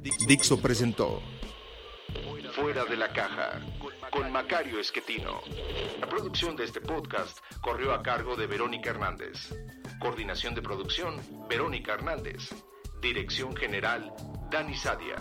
Dixo 0.03 0.61
presentó 0.61 1.23
Fuera 2.55 2.85
de 2.85 2.97
la 2.97 3.13
Caja 3.13 3.61
con 4.11 4.31
Macario 4.31 4.79
Esquetino. 4.79 5.41
La 6.01 6.09
producción 6.09 6.55
de 6.57 6.65
este 6.65 6.81
podcast 6.81 7.39
corrió 7.63 7.95
a 7.95 8.03
cargo 8.03 8.37
de 8.37 8.47
Verónica 8.47 8.91
Hernández. 8.91 9.55
Coordinación 10.01 10.55
de 10.55 10.61
producción, 10.61 11.21
Verónica 11.49 11.95
Hernández. 11.95 12.51
Dirección 13.01 13.57
General, 13.57 14.13
Dani 14.51 14.75
Sadia. 14.75 15.17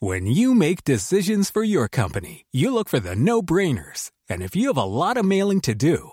When 0.00 0.26
you 0.26 0.54
make 0.54 0.84
decisions 0.84 1.50
for 1.50 1.64
your 1.64 1.88
company, 1.88 2.46
you 2.52 2.72
look 2.72 2.88
for 2.88 3.00
the 3.00 3.16
no-brainers. 3.16 4.10
And 4.30 4.42
if 4.42 4.54
you 4.54 4.68
have 4.68 4.78
a 4.78 4.84
lot 4.84 5.16
of 5.16 5.24
mailing 5.24 5.60
to 5.62 5.74
do, 5.74 6.12